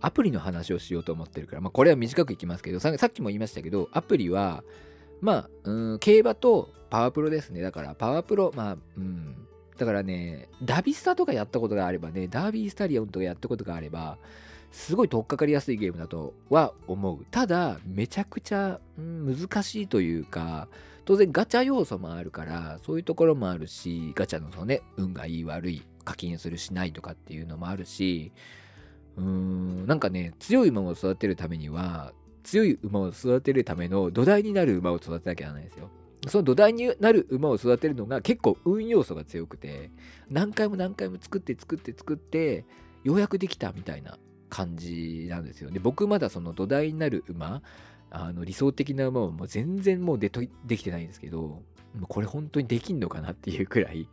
[0.02, 4.64] アプリの話をしようと思ってるから、まあこれは短くいきますけど、さっきも言いましたけど、アプリは、
[5.22, 7.62] まあ、うん、競馬とパワープロですね。
[7.62, 9.41] だからパワープロ、まあ、うん。
[9.82, 14.20] だからね、ダビスタとかやったことがあればね、ダービースタリオンとかやったことがあれば、
[14.72, 17.26] すごい取っかかりやすいゲームだとは思う。
[17.32, 20.68] ただ、めちゃくちゃ、難しいというか、
[21.04, 28.32] 当然ガチャ要素もあるから、そういうところもあるし、ガチャのそのね、運がいい悪い、課金するしないとかっていうのもあるし、
[29.18, 32.14] うーん、なんかね、強い馬を育てるためには、
[32.44, 35.90] 強い馬を育てるための土台になる馬を育てなきゃならないですよ。
[36.28, 39.90] その土台になる馬を育てるのが結構運要素が強くて、
[40.30, 42.66] 何回も何回も作って作って作って、
[43.04, 44.20] ようやくできたみたいな
[44.50, 45.80] 感じなんですよね。
[45.80, 47.64] 僕まだその土台になる馬、
[48.12, 51.64] あの理想的な馬はも全然もうでとできてないんですけど、
[52.08, 54.08] これ本当にできんのかなっていうくらい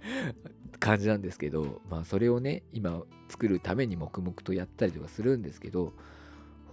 [0.78, 5.94] 感じなんですけど、まあそれをね、今作るために黙々とやったりとかするんですけど、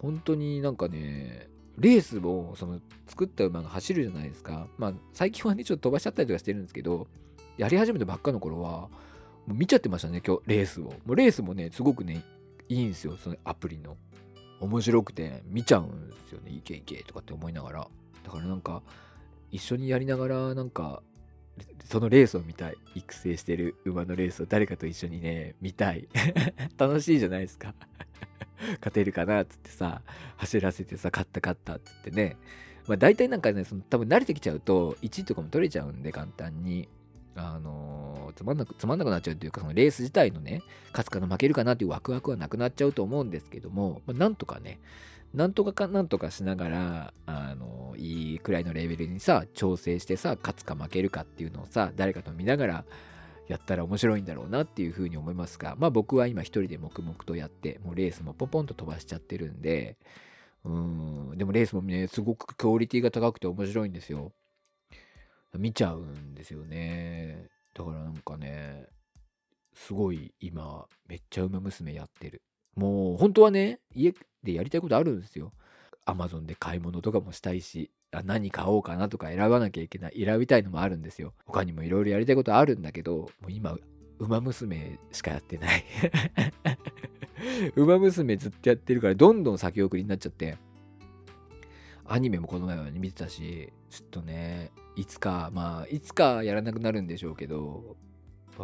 [0.01, 1.48] 本当になんかね、
[1.79, 4.67] レースもその作った馬が走るじゃないですか。
[4.77, 7.07] まあ最近はね、ちょっと飛ばしちゃったりとかしてるんですけど、
[7.57, 8.89] やり始めたばっかの頃は、
[9.47, 10.85] もう見ちゃってましたね、今日、レースを。
[10.85, 12.23] もうレースもね、すごくね、
[12.67, 13.97] いいんですよ、そのアプリの。
[14.59, 16.51] 面白くて見ちゃうんですよね。
[16.51, 17.87] いけいけとかって思いながら。
[18.23, 18.83] だからなんか、
[19.51, 21.01] 一緒にやりながら、なんか、
[21.85, 22.75] そのレースを見たい。
[22.95, 26.07] 育成してる馬のレースを誰かと一緒にね、見たい。
[26.77, 27.73] 楽しいじゃないですか。
[28.75, 30.01] 勝てるかなっつってさ、
[30.37, 32.37] 走らせてさ、勝った勝ったっつってね。
[32.87, 36.89] まあ大体なんかね、その多分慣れてきちゃうと、1位とかも取れちゃうんで、簡単に。
[37.35, 40.61] あのー、つまんなく、つまんなくなっちゃうというか、そのレース自体のね、
[40.91, 44.79] 勝つかの負けるかなっていうワクワクはなくなっちゃうと思うんですけども、まあ、なんとかね、
[45.33, 52.85] なんとかかなんとかしながら、あのー、いいくらいのレベルにさ、調整してさ、勝つか負けるかっていうのをさ、誰かと見ながら、
[53.49, 59.97] やったら面白いんだろうなっていうふうに思いますが、まあ僕は今一人で黙々とやって、もうレースもポポンと飛ばしちゃってるんで、
[60.63, 64.31] うん、でもレースもね、すごくクオリティが高くて面白いんですよ。
[65.57, 67.47] 見ちゃうんですよね。
[67.73, 68.85] だからなんかね、
[69.73, 72.43] すごい今、めっちゃ馬娘やってる。
[72.75, 75.53] もう本当はね、家でやりたいことあるんですよ。
[76.05, 81.33] アマゾンで買い物とかもしたいし、あ何買おうかなとか選ばなきゃいけない、選びたいのもあるんですよ。
[81.45, 83.77] 他にもいろいろやりたいことあるんだけど、もう今、
[84.17, 85.85] 馬娘しかやってない
[87.75, 90.57] 馬娘ずっとやってるから、どんどん先送りになっちゃって。
[92.05, 97.95] アニメもこの前は、ね、見てたし、ちょっとね、いつか、まあ、いつかやらなくなるんでしょうけど、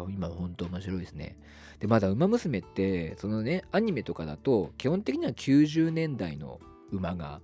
[0.09, 1.37] 今本当面白いですね。
[1.79, 6.59] で、まだ馬娘って、そのね、アニメとかだと、基本的には90年代の
[6.91, 7.39] 馬が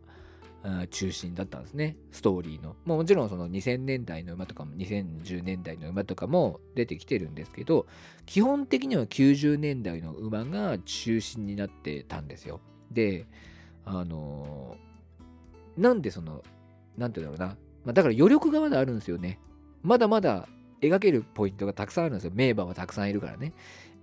[0.91, 2.75] 中心だったんですね、ストーリーの。
[2.85, 7.87] もちろんその2000年代の馬とかも2010年代の馬とかも出てきてるんですけど、
[8.25, 12.59] 基本的には90年代の馬が中心になってたんですよ。
[12.91, 13.25] で、
[13.85, 16.43] あのー、なんでその、
[16.97, 17.57] なんて言うんだろうな。
[17.85, 19.39] まあ、だから余力がまだあるんですよね。
[19.81, 20.47] まだまだ
[20.81, 22.31] 描けるポイントがたくさんあるんですよ。
[22.35, 23.53] 名馬はたくさんいるからね。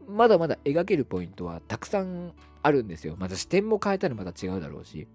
[0.08, 2.32] まだまだ描けるポイントはたくさん
[2.62, 3.14] あるんですよ。
[3.16, 5.06] また視点も変えたらまた違うだろうし。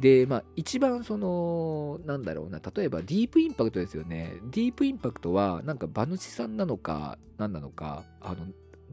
[0.00, 4.34] で、まあ、一番その、なんだろうな、例えばディープインパクトですよね。
[4.50, 8.46] ディープインパクトは、なんか馬主さんなのか、何なのか、あの、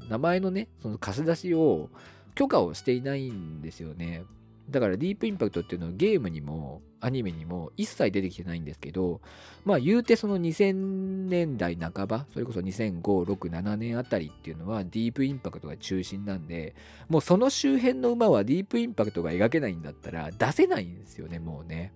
[0.09, 1.89] 名前のね、その貸し出しを
[2.35, 4.25] 許可をしていないんですよね。
[4.69, 9.21] だからディープインパクトっていうのはゲームにもアニメにも一切出てきてないんですけど、
[9.65, 16.75] まあ言うてその2000年代半ば、それこそ2005、6、7年あたりっていうのはディープインパクトが中心なんで、
[17.09, 21.93] もうその周辺の馬はディープインパクトが描けないんだったら出せないんですよね、もうね。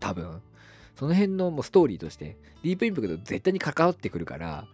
[0.00, 0.42] 多分。
[0.94, 4.66] その辺のもうストーリーとして、ディープインパクト絶対に関わってくるから、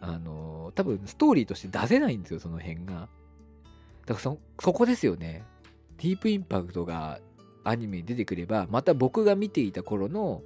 [0.00, 3.08] あのー、多分ストーリーとして出せないんですよ、その辺が。
[4.06, 5.44] だからそ、そこですよね。
[5.98, 7.20] ディープインパクトが
[7.68, 10.42] アニメに出てくればまた僕が見ていた頃の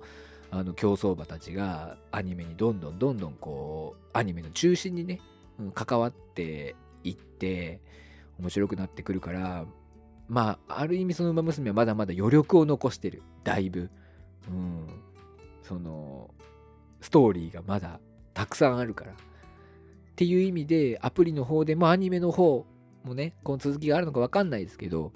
[0.53, 5.21] あの競走馬たちがアニメにどんどんどんどんこうアニメの中心にね、
[5.61, 7.81] うん、関わっていって
[8.41, 9.65] 面白くなってくるから
[10.29, 13.23] まあある意味その馬娘はまだまだ余力を残してる。
[13.45, 13.91] だいぶ、
[14.49, 14.87] うん、
[15.63, 16.31] その
[17.01, 18.01] ストーリーがまだ
[18.33, 19.13] たくさんあるから。
[19.13, 19.15] っ
[20.17, 22.67] ていう意味でアプリの方でもアニメの方
[23.05, 25.13] もねこの続きがあるのか分かんないですけど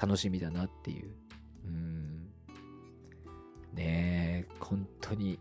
[0.00, 1.10] 楽しみだなっていう。
[1.64, 2.28] うん。
[3.74, 5.38] ねえ、本当に、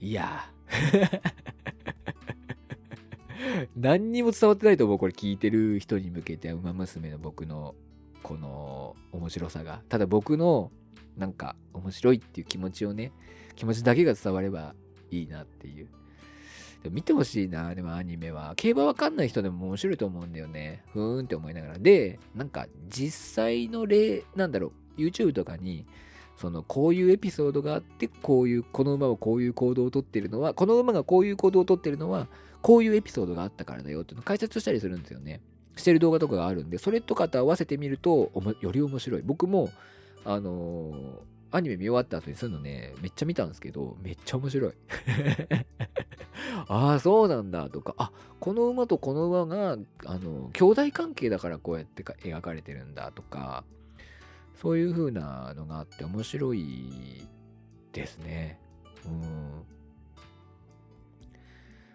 [0.00, 0.52] いや。
[3.76, 4.98] 何にも伝わってないと思う。
[4.98, 7.74] これ聞いてる人に向けて、ウマ娘の僕の
[8.22, 9.82] この面白さが。
[9.88, 10.70] ただ僕の
[11.16, 13.12] なんか面白いっていう気持ちをね、
[13.56, 14.74] 気持ちだけが伝われば
[15.10, 15.88] いいなっていう。
[16.82, 18.54] でも見てほしいな、でもアニメは。
[18.56, 20.84] 競馬わかんない人でも面白いと思うんだよね。
[20.92, 21.78] ふーんって思いながら。
[21.78, 25.86] で、なんか実際の例、なんだろう、YouTube とかに、
[26.36, 32.28] そのこういうエピソードがあってこういうこの馬はこういう行動をとってるのはこの馬がこういう行動をとってるのは
[32.62, 35.40] こういうエピソードがあったからだよっていうのを解説したりするんですよね。
[35.76, 38.30] してる動画とかがあるんでそれとかと合わせてみると
[38.60, 39.22] より面白い。
[39.24, 39.70] 僕も
[40.24, 40.94] あのー
[41.50, 44.72] アニメ見終わった後にするのね、めっちゃ見たんですけど、めっちゃ面白い。
[46.68, 53.64] ああ、そうなんだとか、あこの馬とこの馬が、あの、兄弟関係だからこうやって描かれてるんだとか、
[54.60, 57.28] そういう風なのがあって面白い
[57.92, 58.58] ですね。
[59.06, 59.62] うん。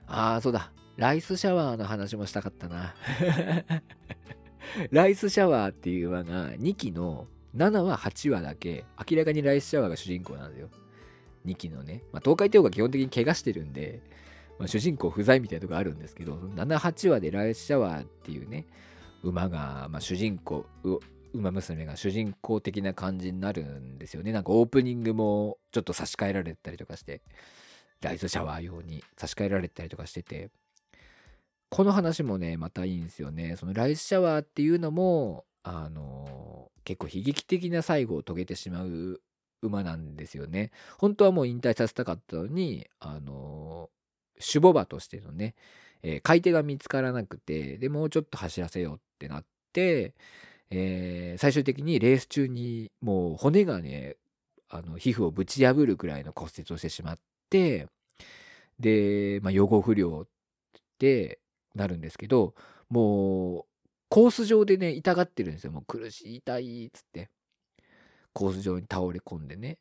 [0.07, 0.71] ああ、そうだ。
[0.95, 2.95] ライスシャワーの話もしたかったな。
[4.91, 10.69] ライスシャワーっていう馬が2期の7話、8話だけ、明らかにライスシャワーが主人公なんですよ。
[11.45, 12.03] 2期のね。
[12.13, 14.01] まあ、東海帝王が基本的に怪我してるんで、
[14.57, 18.67] まあ、主人公不在みたいなとこあるんですけど、7、8話でライスシャワーっていうね、
[19.21, 20.65] 馬が、まあ、主人公、
[21.33, 24.31] 馬娘が主人公的な感じになるんですよね。
[24.31, 27.21] なんかオープニングもちょっと差し替えられたりとかして、
[28.01, 30.49] ライスシャワー用に差し替えられたりとかしてて、
[31.69, 33.55] この話もね、またいいんですよね。
[33.57, 39.21] そのライスシャワーっていうのも、あの結構悲劇的な最後を遂げてしまう
[39.61, 40.71] 馬なんですよね。
[40.97, 43.89] 本当はもう引退させたかったのに、あの
[44.39, 45.55] 守護馬としてのね、
[46.03, 50.13] えー、買い手が見つからなくて、で、もうちょっと走らせようってなって、
[50.71, 54.17] えー、最終的にレース中にもう骨がね、
[54.69, 57.87] あの皮膚をぶち破るくらいの骨折をしてしまって、
[58.79, 60.27] で、まあ、予後不良っ
[60.97, 61.39] て
[61.75, 62.55] なるんですけど、
[62.89, 63.65] もう
[64.09, 65.71] コース上でね、痛がってるんですよ。
[65.71, 67.31] もう苦しい、痛い、っつって。
[68.31, 69.79] コース上に倒れ込んでね。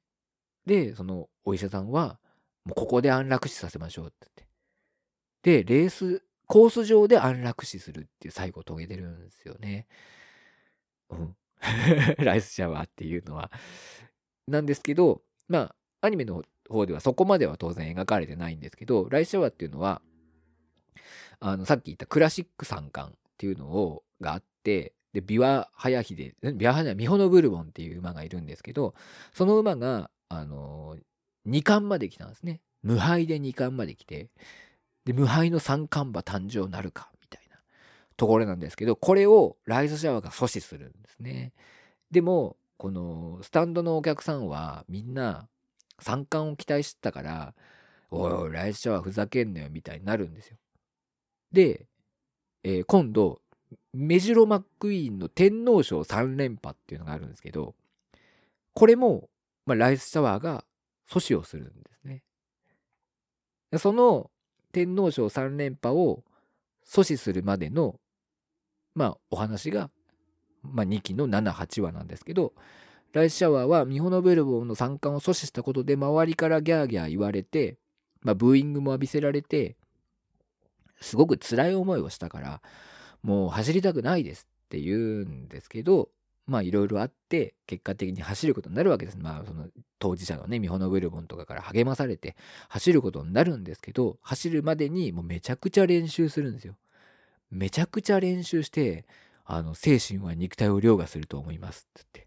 [0.65, 2.19] で、そのお医者さんは、
[2.65, 4.31] もうここで安楽死させましょうって
[5.43, 5.65] 言って。
[5.65, 9.87] で、レース、コース上で安楽死するっていう最後を遂げてるんですよね。
[11.13, 11.37] うん。
[12.25, 13.51] ライスシャワーっていうのは。
[14.49, 20.03] なんですけど、まあ、アニメの方ではそこまでは当然描かれてないんですけど、ライスシャワーっていうのは、
[21.41, 28.95] あの、さっき言ったクラシック三冠っていうのをがあって、で、ビワハヤヒデ、ビワハヤ、ミホノブルボンっていう馬がいるんですけど、
[29.33, 32.61] その馬が、あのー、2冠まで来たんですね。
[32.83, 34.31] 無敗で2冠まで来て、
[35.05, 37.12] で、無敗の三冠馬誕生なるか、
[38.23, 41.53] ところなんですけど、これをライズシャワーが阻止するんですね。
[42.13, 45.49] でも、このスタンドのお客さんはみんな
[45.99, 47.55] 三冠を期待してたから
[48.11, 50.57] おいおい来週はふざけんなよみたいになるんですよ
[51.53, 51.87] で、
[52.65, 53.41] えー、今度
[53.93, 57.77] メジロマックイーンの天皇賞3連覇っていうのがあるんですけど
[58.75, 59.29] これも、
[59.65, 60.65] まあ、ライスシャワーが
[61.09, 62.23] 阻止をするんですね
[63.79, 64.29] その
[64.73, 66.25] 天皇賞3連覇を
[66.85, 68.01] 阻止するまでの
[68.95, 69.91] まあお話が
[70.63, 72.53] まあ、2期の78話なんですけど
[73.13, 77.77] ライスシャワーはミホノベルボンの参観を阻止したことで周りからギャーギャー言われて、
[78.23, 79.77] まあ、ブーイングも浴びせられて
[81.01, 82.63] すごく辛い思いをしたから
[83.23, 86.09] もう走りたくないですって言うんですけど
[86.47, 89.19] まあいろいろあって結果的に走ることになるわけです。
[89.19, 89.69] まあその
[90.01, 92.35] 当事者のねミホノベルボンとかから励まされて
[92.69, 96.75] 走ることになるんですけど走るまでにもうめちゃくちゃ練習するんですよ。
[97.53, 99.05] めちゃくちゃ練習して
[99.45, 102.27] あの精神は肉体を凌駕すると思いますって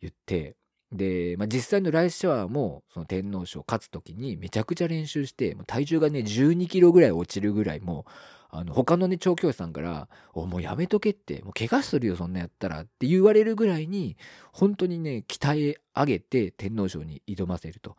[0.00, 0.56] 言って
[0.92, 8.10] で、まあ、実際のライスシャワーもその天皇賞勝つ時にめちゃくちゃ練習して体重がね12キロぐらい落ちるぐらいもう
[8.52, 14.16] あの他のね調教師さんから「おもうやめとけってもう怪我するよそんなやったら」って言われるぐらいに
[14.52, 17.96] 本当にね鍛え上げて天皇賞に挑ませると。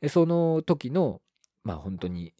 [0.00, 1.22] でその時の
[1.62, 2.34] まあ本当に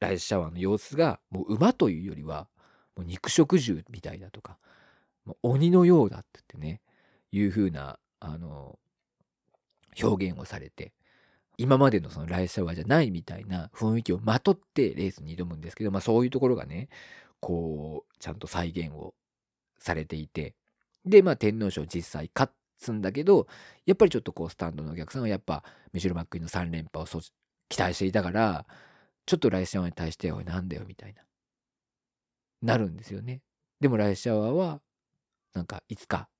[0.00, 2.48] ライスシャワーの様子がもう馬というよりは
[2.96, 4.58] もう肉食獣みたいだとか、
[5.42, 6.80] 鬼のようだって言ってね、
[7.32, 8.78] いう風な、あの、
[10.02, 10.92] 表現をされて、
[11.56, 16.88] 今までのそのライスシャワーじゃないみたいな雰囲気をまとってレースに挑むんですけど、まあそういうところがね、
[17.40, 19.14] こう、ちゃんと再現を
[19.78, 20.54] されていて、
[21.04, 23.46] で、まあ天皇賞実際勝つんだけど、
[23.86, 27.20] やっぱりちょっとこうスタンドのお客さんはやっぱミシェル・マックイーンの3連覇を
[27.68, 28.66] 期待していたから、
[29.28, 31.22] ちょっとライシャワーに対して、おい、なんだよみたいな。
[32.62, 33.42] なるんですよね。
[33.78, 34.80] でもライシャワーは、
[35.52, 36.30] なんかいつか、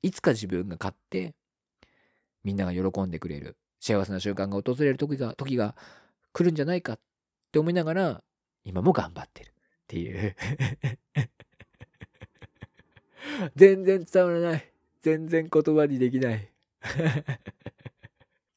[0.00, 1.34] いつか自分が勝って、
[2.42, 5.76] みんなが喜んでくれる、幸せな瞬間が訪れる時が、時が
[6.32, 7.00] 来るんじゃないかっ
[7.52, 8.24] て思いながら、
[8.64, 9.52] 今も頑張ってるっ
[9.86, 10.34] ていう
[13.54, 14.72] 全然伝わらない。
[15.02, 16.50] 全然言葉にできない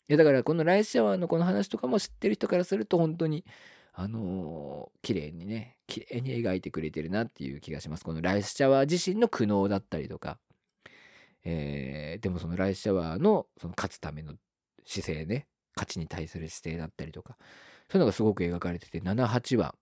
[0.08, 3.46] やだからこのライスシャワーのこの話とかも知ってる人からすると本当に
[4.00, 8.06] あのー、綺麗にね、綺麗に描いてくれてるなっていう気がします。
[8.06, 10.38] このライスシャワー自身の苦悩だったりとか、
[11.44, 14.36] えー、でもそのライスシャワーのその勝つための
[14.86, 17.38] 姿勢ね、勝ちに対する姿勢だったりとか、
[17.90, 19.74] そういうのがすごく描かれてて、7、8話、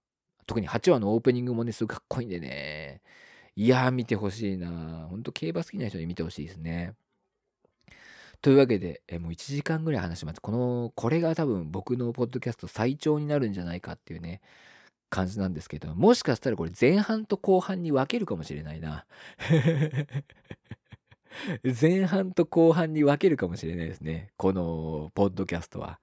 [0.48, 3.02] 特に8話のオープニングもね、すごくかっこいいんでね、
[3.58, 6.94] いやー見てほしいなほんと競馬好きな人に見てほしいですね。
[8.42, 10.42] というわけで、えもう1時間ぐらい話します。
[10.42, 14.42] この、これが多分僕のポッドキャスト最長になるんじゃないかっていうね、
[15.10, 19.06] 感じなんですけど、もしかしたらこれ前半と後半に分けるかもしれないな。
[21.80, 24.32] 前半と後半に分けるかもしれないですね。
[24.38, 26.00] このポッドキャストは。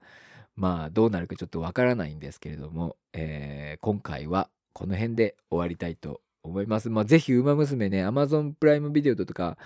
[0.55, 6.89] まあどうなるかちょっとわからないんですけれども、えー、今回はこの辺で終わりたいと思います。
[6.89, 9.57] まあぜひ、ウマ娘ね、Amazon プライムビデオとか、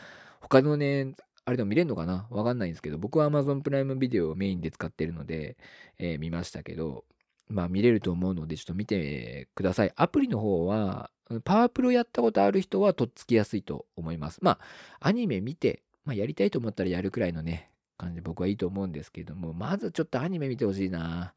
[0.42, 1.14] 他のね、
[1.48, 2.28] あれでも見れるのかな？
[2.30, 5.56] わかんないんですけど、僕は Amazon プライムビデオをメインで使ってるので、
[5.98, 7.06] えー、見ましたけど、
[7.48, 9.94] まあ見れると思うので、ちょっと見てください。
[9.96, 11.10] アプリの方は、
[11.46, 14.40] パワープロやったことある人はとっつきやすいと思います。
[14.42, 14.60] まあ、
[15.00, 21.34] アニメ見て、まあ、やりたいと思ったらやるくらいのね、感じで僕はいいと思うんですけども、まずちょっとアニメ見てほしいな。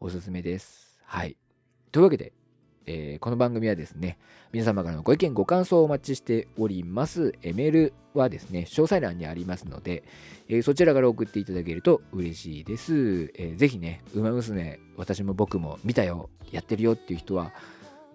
[0.00, 0.98] おすすめです。
[1.04, 1.36] はい。
[1.90, 2.32] というわけで、
[2.86, 4.18] えー、この番組はですね、
[4.52, 7.32] 皆様からのご意見、ご感想をお待ちしております。
[7.42, 10.04] えメールはですね、詳細欄にありますので、
[10.48, 13.32] えー、そちらから送っていただけると嬉しいです。
[13.34, 17.52] えー、ぜひね、ウマ娘、私も僕も見たよ、やってるよっていう人は、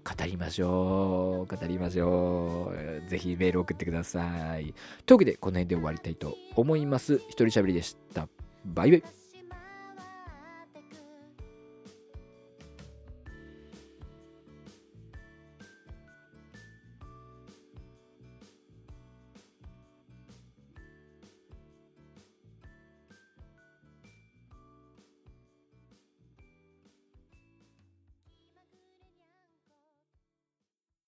[0.07, 1.53] 語りましょう。
[1.53, 2.72] 語りましょ
[3.05, 3.09] う。
[3.09, 4.74] ぜひメール送ってください。
[5.05, 7.15] というわけで、この辺で終わりたいと思います。
[7.30, 8.30] 一人喋りでした。
[8.63, 9.16] バイバイ。